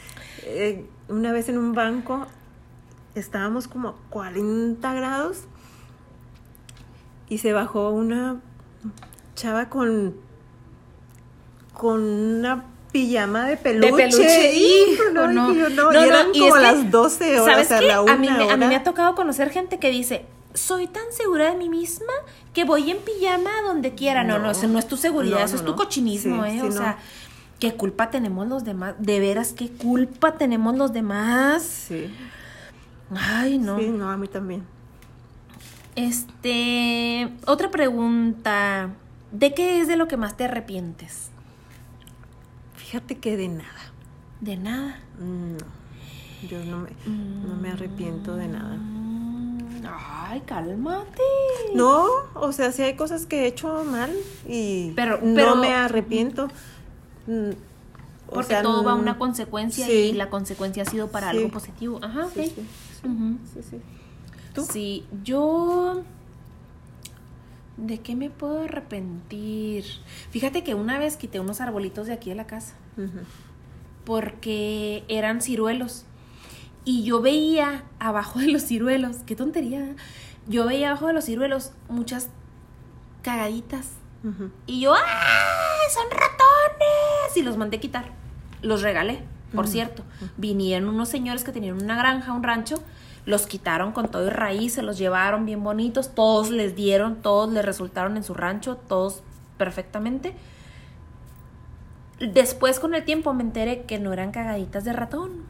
[0.44, 2.26] Eh, una vez en un banco
[3.14, 5.44] estábamos como a 40 grados
[7.28, 8.40] y se bajó una
[9.34, 10.14] chava con,
[11.72, 12.64] con una
[13.06, 13.92] pijama de peluche.
[13.92, 15.52] peluche, hijo, no, no.
[15.52, 17.78] no, No, y no, eran y como es que, las 12 horas, ¿Sabes o sea,
[17.80, 17.86] qué?
[17.86, 20.24] la a, mí, una a mí me ha tocado conocer gente que dice,
[20.54, 22.12] soy tan segura de mí misma
[22.52, 24.24] que voy en pijama donde quiera.
[24.24, 24.50] No, no, No.
[24.50, 26.58] eso no es tu seguridad, No, eso no, es tu cochinismo, Sí, ¿eh?
[26.60, 26.98] sí, o sea,
[27.60, 28.94] ¿qué culpa tenemos los demás?
[28.98, 31.62] De veras, ¿qué culpa tenemos los demás?
[31.88, 32.12] Sí,
[33.14, 33.78] Ay, no.
[33.78, 34.64] sí, no, a mí también.
[35.96, 38.90] Este, otra pregunta.
[39.32, 41.30] ¿De qué es de lo que más te arrepientes?
[42.88, 43.92] Fíjate que de nada.
[44.40, 44.98] De nada.
[45.18, 45.58] No,
[46.48, 48.76] yo no me, no me arrepiento de nada.
[48.76, 51.20] Mm, Ay, cálmate.
[51.74, 54.10] No, o sea, sí hay cosas que he hecho mal
[54.48, 56.48] y Pero- no pero- me arrepiento.
[57.26, 57.50] Mm,
[58.28, 59.92] o Porque sea, todo va a mm, una consecuencia sí.
[59.92, 61.36] y la consecuencia ha sido para Sí.
[61.36, 62.00] algo positivo.
[62.02, 62.28] Ajá.
[62.32, 62.66] Sí, sí,
[63.02, 63.38] sí, Ujú.
[63.52, 63.76] sí, sí.
[64.54, 64.64] ¿Tú?
[64.64, 66.02] Sí, yo...
[67.78, 69.84] ¿De qué me puedo arrepentir?
[70.30, 72.74] Fíjate que una vez quité unos arbolitos de aquí de la casa
[74.04, 76.04] porque eran ciruelos.
[76.84, 79.80] Y yo veía abajo de los ciruelos, qué tontería.
[79.80, 79.96] ¿eh?
[80.46, 82.30] Yo veía abajo de los ciruelos muchas
[83.20, 83.90] cagaditas.
[84.66, 85.76] Y yo, ¡ah!
[85.92, 87.36] ¡Son ratones!
[87.36, 88.12] Y los mandé quitar.
[88.62, 89.22] Los regalé,
[89.54, 90.02] por cierto.
[90.38, 92.82] Vinieron unos señores que tenían una granja, un rancho.
[93.28, 96.14] Los quitaron con todo y raíz, se los llevaron bien bonitos.
[96.14, 99.22] Todos les dieron, todos les resultaron en su rancho, todos
[99.58, 100.34] perfectamente.
[102.20, 105.42] Después, con el tiempo, me enteré que no eran cagaditas de ratón.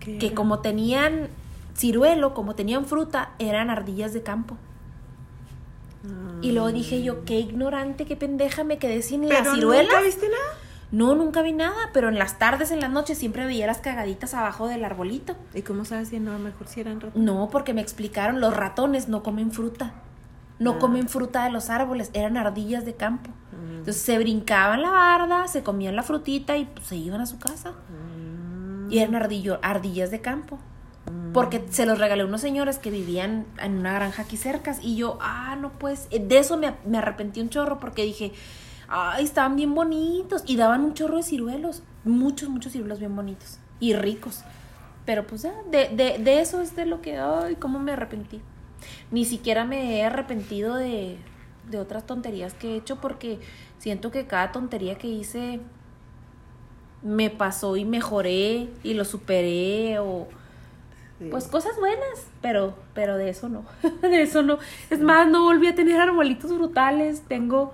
[0.00, 1.28] ¿Qué Que como tenían
[1.76, 4.56] ciruelo, como tenían fruta, eran ardillas de campo.
[6.40, 9.86] Y luego dije yo, qué ignorante, qué pendeja, me quedé sin ¿Pero las ciruelas.
[9.92, 10.58] nunca viste nada?
[10.92, 14.34] No, nunca vi nada, pero en las tardes, en las noches, siempre veía las cagaditas
[14.34, 15.34] abajo del arbolito.
[15.54, 16.38] ¿Y cómo sabes si no?
[16.38, 17.20] Mejor si eran ratos.
[17.20, 19.94] No, porque me explicaron, los ratones no comen fruta.
[20.58, 20.78] No Ah.
[20.78, 23.30] comen fruta de los árboles, eran ardillas de campo.
[23.52, 23.70] Mm.
[23.78, 27.38] Entonces se brincaban la barda, se comían la frutita y pues, se iban a su
[27.38, 27.70] casa.
[27.70, 28.92] Mm.
[28.92, 30.58] Y eran ardillo, ardillas de campo.
[31.32, 34.76] Porque se los regalé a unos señores que vivían en una granja aquí cerca.
[34.82, 36.08] Y yo, ah, no pues.
[36.10, 38.32] De eso me, me arrepentí un chorro porque dije,
[38.92, 40.42] ay, estaban bien bonitos.
[40.46, 41.82] Y daban un chorro de ciruelos.
[42.04, 43.58] Muchos, muchos ciruelos bien bonitos.
[43.80, 44.44] Y ricos.
[45.06, 48.40] Pero pues ya, de, de, de eso es de lo que, ay, cómo me arrepentí.
[49.10, 51.18] Ni siquiera me he arrepentido de,
[51.70, 53.40] de otras tonterías que he hecho porque
[53.78, 55.60] siento que cada tontería que hice
[57.02, 60.28] me pasó y mejoré y lo superé o
[61.18, 61.28] Sí.
[61.30, 63.64] pues cosas buenas, pero pero de eso no.
[64.02, 64.58] de eso no.
[64.90, 67.72] Es más, no volví a tener arbolitos brutales, tengo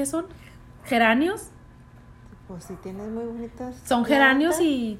[0.00, 0.24] ¿qué son?
[0.86, 1.48] Geranios.
[2.48, 3.76] Pues si tienes muy bonitas.
[3.84, 4.98] Son geranios y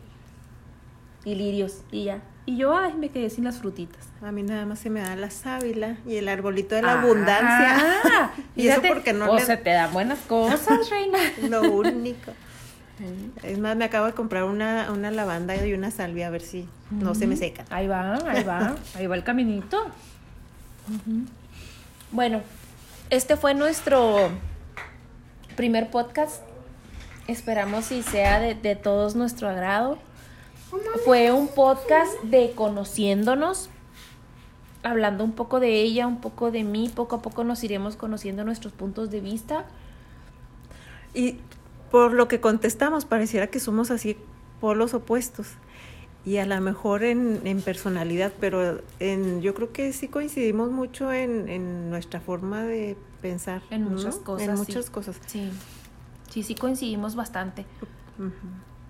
[1.24, 2.20] y lirios y ya.
[2.44, 4.08] Y yo ay, me quedé sin las frutitas.
[4.22, 7.76] A mí nada más se me da la sábila y el arbolito de la abundancia.
[8.04, 11.18] Ah, Y eso porque no o le- se te dan buenas cosas, reina.
[11.48, 12.32] Lo único.
[13.42, 16.68] Es más, me acabo de comprar una, una lavanda y una salvia a ver si
[16.90, 17.64] no se me secan.
[17.70, 19.78] Ahí va, ahí va, ahí va el caminito.
[22.12, 22.42] Bueno,
[23.08, 24.28] este fue nuestro
[25.56, 26.42] primer podcast.
[27.26, 29.98] Esperamos y sea de, de todos nuestro agrado.
[31.04, 33.70] Fue un podcast de conociéndonos,
[34.82, 36.90] hablando un poco de ella, un poco de mí.
[36.94, 39.64] Poco a poco nos iremos conociendo nuestros puntos de vista.
[41.14, 41.38] Y
[41.90, 44.16] por lo que contestamos, pareciera que somos así
[44.60, 45.48] polos opuestos.
[46.24, 51.12] Y a lo mejor en, en personalidad, pero en, yo creo que sí coincidimos mucho
[51.12, 53.62] en, en nuestra forma de pensar.
[53.70, 53.90] En ¿no?
[53.90, 54.58] muchas cosas, En sí.
[54.58, 55.18] muchas cosas.
[55.26, 55.50] Sí,
[56.28, 57.64] sí, sí coincidimos bastante.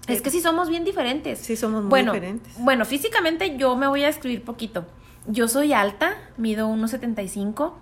[0.08, 1.38] Es que sí somos bien diferentes.
[1.38, 2.52] Sí, somos muy bueno, diferentes.
[2.58, 4.86] Bueno, físicamente yo me voy a describir poquito.
[5.26, 7.74] Yo soy alta, mido 1.75.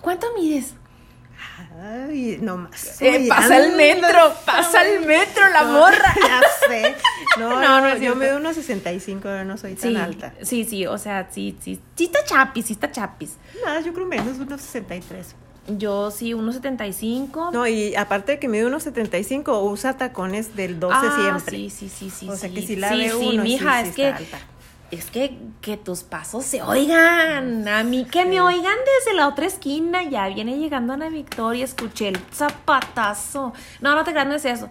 [0.00, 0.74] ¿Cuánto mides?
[1.82, 3.00] Ay, no más.
[3.00, 6.14] Eh, pasa el metro, pasa el metro, la morra.
[6.26, 6.94] Ya sé.
[7.38, 10.32] No, no, No, no yo me doy unos 65, yo no soy tan Sí, alta.
[10.42, 13.36] sí, sí, o sea, sí, sí, sí está chapis, sí está chapis.
[13.62, 15.34] Nada, yo creo menos, unos 63.
[15.68, 17.52] Yo sí, 1.75.
[17.52, 21.56] No, y aparte de que mide unos 75, usa tacones del 12 ah, siempre.
[21.56, 22.28] Sí, sí, sí, sí.
[22.28, 22.54] O sea sí.
[22.54, 24.38] que si la sí, ve sí, uno, mija, sí es que alta.
[24.90, 27.66] Es que que tus pasos se oigan.
[27.68, 32.08] A mí que me oigan desde la otra esquina, ya viene llegando Ana Victoria, escuché
[32.08, 33.52] el zapatazo.
[33.80, 34.68] No, no te creas, no es eso.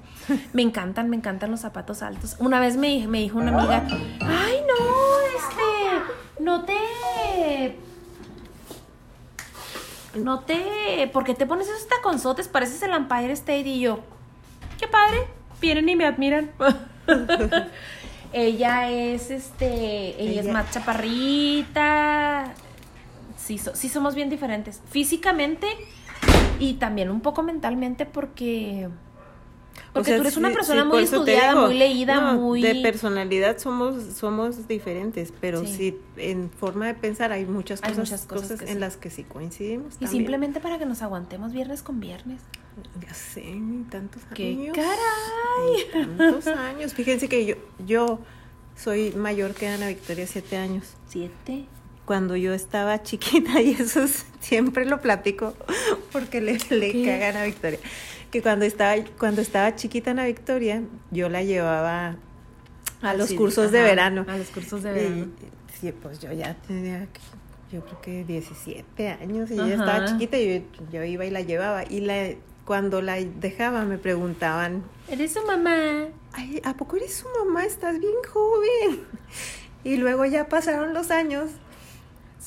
[0.54, 2.36] Me encantan, me encantan los zapatos altos.
[2.40, 3.84] Una vez me, me dijo una amiga,
[4.22, 6.78] "Ay, no, este, no te
[10.16, 11.10] no te.
[11.12, 12.48] ¿Por qué te pones esos taconzotes?
[12.48, 14.00] Pareces el Empire State y yo.
[14.80, 15.28] Qué padre.
[15.62, 16.52] Vienen y me admiran.
[18.36, 20.22] ella es este.
[20.22, 22.54] Ella, es más chaparrita.
[23.38, 24.82] Sí, so- sí somos bien diferentes.
[24.90, 25.68] Físicamente
[26.60, 28.90] y también un poco mentalmente porque.
[29.94, 32.62] Porque O sea, tú eres una persona sí, muy estudiada, digo, muy leída, no, muy.
[32.62, 35.74] De personalidad somos, somos diferentes, pero Sí.
[35.76, 35.98] sí.
[36.18, 38.80] en forma de pensar hay muchas Hay cosas, muchas cosas en sí.
[38.80, 39.96] las que sí coincidimos.
[39.96, 40.12] Y también.
[40.12, 42.42] simplemente para que nos aguantemos viernes con viernes.
[43.06, 43.44] Ya sé,
[43.90, 44.76] tantos ¡Qué años.
[44.76, 46.08] caray!
[46.18, 46.94] tantos años.
[46.94, 47.56] Fíjense que yo,
[47.86, 48.20] yo
[48.76, 50.94] soy mayor que Ana Victoria, siete años.
[51.08, 51.66] Siete.
[52.06, 55.54] Cuando yo estaba chiquita, y eso es- siempre lo platico
[56.12, 57.06] porque le, le ¿Qué?
[57.06, 57.80] caga a Ana Victoria,
[58.36, 60.82] que cuando estaba, cuando estaba chiquita Ana Victoria,
[61.12, 62.18] yo la llevaba
[63.02, 64.26] a los Sí, cursos de verano.
[64.28, 65.32] A los cursos de Y, verano.
[65.80, 67.08] sí, pues yo ya tenía,
[67.72, 69.66] yo creo que 17 años y Ajá.
[69.66, 71.86] ella estaba chiquita y yo, yo iba y la llevaba.
[71.90, 72.32] Y la,
[72.66, 76.08] cuando la dejaba me preguntaban, ¿Eres su mamá?
[76.34, 77.64] Ay, ¿a poco eres su mamá?
[77.64, 79.00] Estás bien joven.
[79.86, 81.52] Y luego ya pasaron los años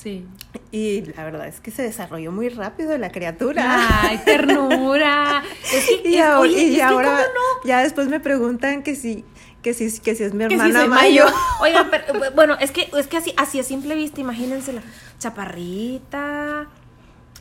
[0.01, 0.25] Sí.
[0.71, 3.65] y la verdad es que se desarrolló muy rápido la criatura.
[4.03, 5.43] Ay, ternura.
[5.73, 7.67] Es que, y es- ahora, oye, y es que ahora ¿cómo no?
[7.67, 9.25] ya después me preguntan que si,
[9.61, 11.25] que si, que si es mi hermana soy mayor.
[11.25, 11.33] mayor.
[11.61, 14.81] Oigan, pero, bueno, es que, es que así, así a simple vista, imagínensela.
[15.17, 16.67] Chaparrita,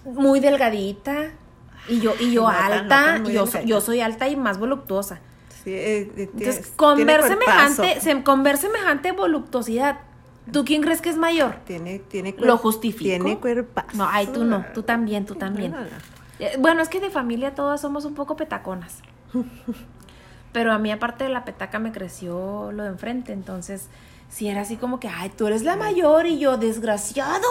[0.05, 1.31] muy delgadita.
[1.89, 5.21] Y yo, y yo no alta, muy yo, so- yo soy alta y más voluptuosa.
[5.65, 10.01] Sí, eh, eh, Entonces, con ver semejante, se- con ver semejante voluptuosidad,
[10.53, 11.57] ¿tú quién crees que es mayor?
[11.65, 13.05] Tiene, tiene Lo cuer- justifico.
[13.05, 13.97] Tiene cuerpazo.
[13.97, 15.73] No, ay, tú no, tú también, tú también.
[15.73, 15.91] No, no, no.
[16.39, 18.99] Eh, Bueno, es que de familia todas somos un poco petaconas.
[20.53, 23.33] Pero a mí, aparte de la petaca, me creció lo de enfrente.
[23.33, 23.89] Entonces,
[24.29, 26.27] sí era así como que, ay, tú eres la mayor.
[26.27, 27.43] Y yo, desgraciados,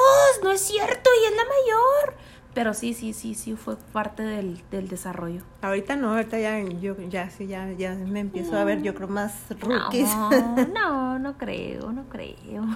[0.43, 2.15] no es cierto, y es la mayor.
[2.53, 5.41] Pero sí, sí, sí, sí, fue parte del, del desarrollo.
[5.61, 9.07] Ahorita no, ahorita ya, yo ya, sí, ya, ya me empiezo a ver, yo creo,
[9.07, 10.09] más rookies.
[10.09, 10.29] No,
[10.73, 12.35] no, no creo, no creo.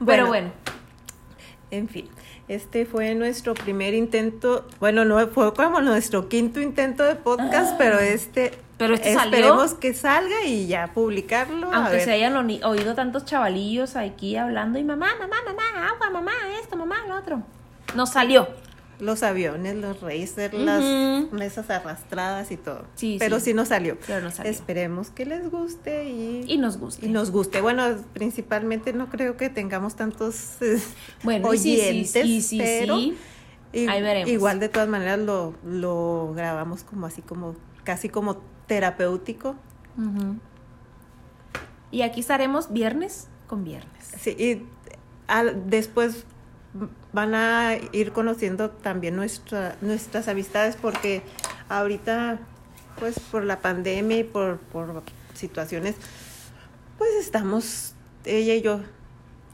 [0.00, 0.24] Bueno.
[0.24, 0.50] Pero bueno,
[1.70, 2.08] En fin,
[2.48, 8.00] este fue nuestro primer intento, bueno, no fue como nuestro quinto intento de podcast, pero
[8.00, 8.76] este, Ah.
[8.76, 9.38] Pero este salió.
[9.38, 11.72] esperemos que salga y ya publicarlo.
[11.72, 16.76] aunque se hayan oído tantos chavalillos aquí hablando, y mamá, mamá, mamá, agua, mamá, esto,
[16.76, 17.42] mamá, lo otro.
[17.94, 18.48] No salió.
[19.00, 20.80] Los aviones, los racers, las
[21.32, 22.84] mesas arrastradas y todo.
[22.94, 23.46] Sí, pero sí.
[23.46, 23.98] sí, nos salió.
[24.06, 24.52] Pero no salió.
[24.52, 27.04] Esperemos que les guste y, Y nos guste.
[27.06, 27.60] y nos guste.
[27.60, 30.80] Bueno, principalmente no creo que tengamos tantos eh,
[31.24, 34.30] Bueno, y sí, sí, oyentes, sí, sí, pero Ahí veremos.
[34.30, 38.36] igual de todas maneras lo, lo grabamos como así como casi como
[38.68, 39.56] terapéutico.
[41.90, 44.12] Y aquí estaremos viernes con viernes.
[44.20, 44.62] Sí, y
[45.26, 46.24] al- después
[47.12, 51.22] van a ir conociendo también nuestra, nuestras amistades porque
[51.68, 52.38] ahorita,
[52.98, 55.02] pues por la pandemia y por, por
[55.34, 55.94] situaciones,
[56.98, 57.94] pues estamos,
[58.24, 58.80] ella y yo.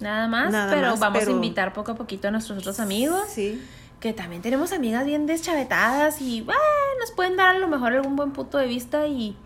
[0.00, 2.80] Nada más, Nada pero más, vamos pero- a invitar poco a poquito a nuestros otros
[2.80, 3.22] amigos.
[3.28, 3.62] Sí,
[4.00, 6.60] Que también tenemos amigas bien deschavetadas y bueno,
[7.00, 9.36] nos pueden dar a lo mejor algún buen punto de vista y,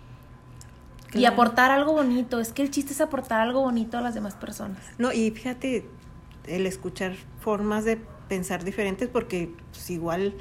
[1.12, 2.38] y aportar algo bonito.
[2.38, 4.78] Es que el chiste es aportar algo bonito a las demás personas.
[4.98, 5.88] no, y fíjate,
[6.46, 10.34] el escuchar formas de pensar diferentes porque pues, igual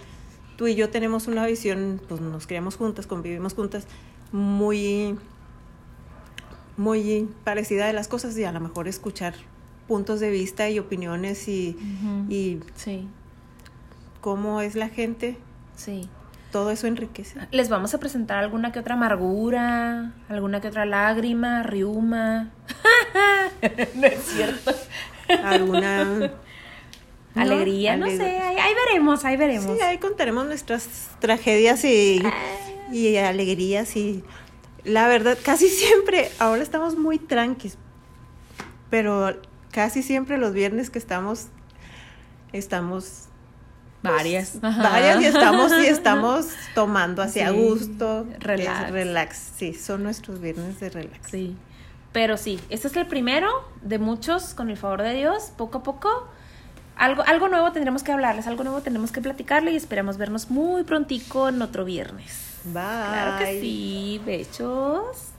[0.58, 3.86] tú y yo tenemos una visión, pues nos criamos juntas, convivimos juntas,
[4.32, 5.18] muy
[6.78, 9.36] muy parecida de las cosas y a lo mejor escuchar
[9.88, 11.78] puntos de vista y opiniones y,
[12.30, 13.08] y Sí,
[14.22, 15.38] cómo es la gente,
[15.76, 16.10] sí.
[16.51, 17.38] todo eso enriquece.
[17.51, 22.51] Les vamos a presentar alguna que otra amargura, alguna que otra lágrima, riuma.
[23.95, 24.72] no es cierto.
[25.43, 26.30] Alguna ¿no?
[27.36, 29.76] Alegría, no sé, ahí, ahí veremos, ahí veremos.
[29.78, 32.21] Sí, ahí contaremos nuestras tragedias y,
[32.91, 34.24] y alegrías y
[34.84, 37.78] la verdad, casi siempre, ahora estamos muy tranquis,
[38.91, 39.36] pero
[39.71, 41.47] casi siempre los viernes que estamos,
[42.51, 43.30] estamos
[44.03, 44.59] Varias.
[44.59, 47.55] Varias y estamos, y estamos tomando hacia Sí.
[47.55, 48.28] gusto.
[48.39, 48.91] Relax.
[48.91, 51.32] Relax, sí, son nuestros viernes de relax.
[51.32, 51.55] Sí.
[52.14, 53.49] Pero sí, este es el primero
[53.82, 56.28] de muchos, con el favor de Dios, poco a poco.
[56.95, 60.84] Algo, algo nuevo tendremos que hablarles, algo nuevo tenemos que platicarle y esperamos vernos muy
[60.84, 62.59] prontico en otro viernes.
[62.66, 62.74] Bye.
[62.74, 65.32] Claro que sí, bechos.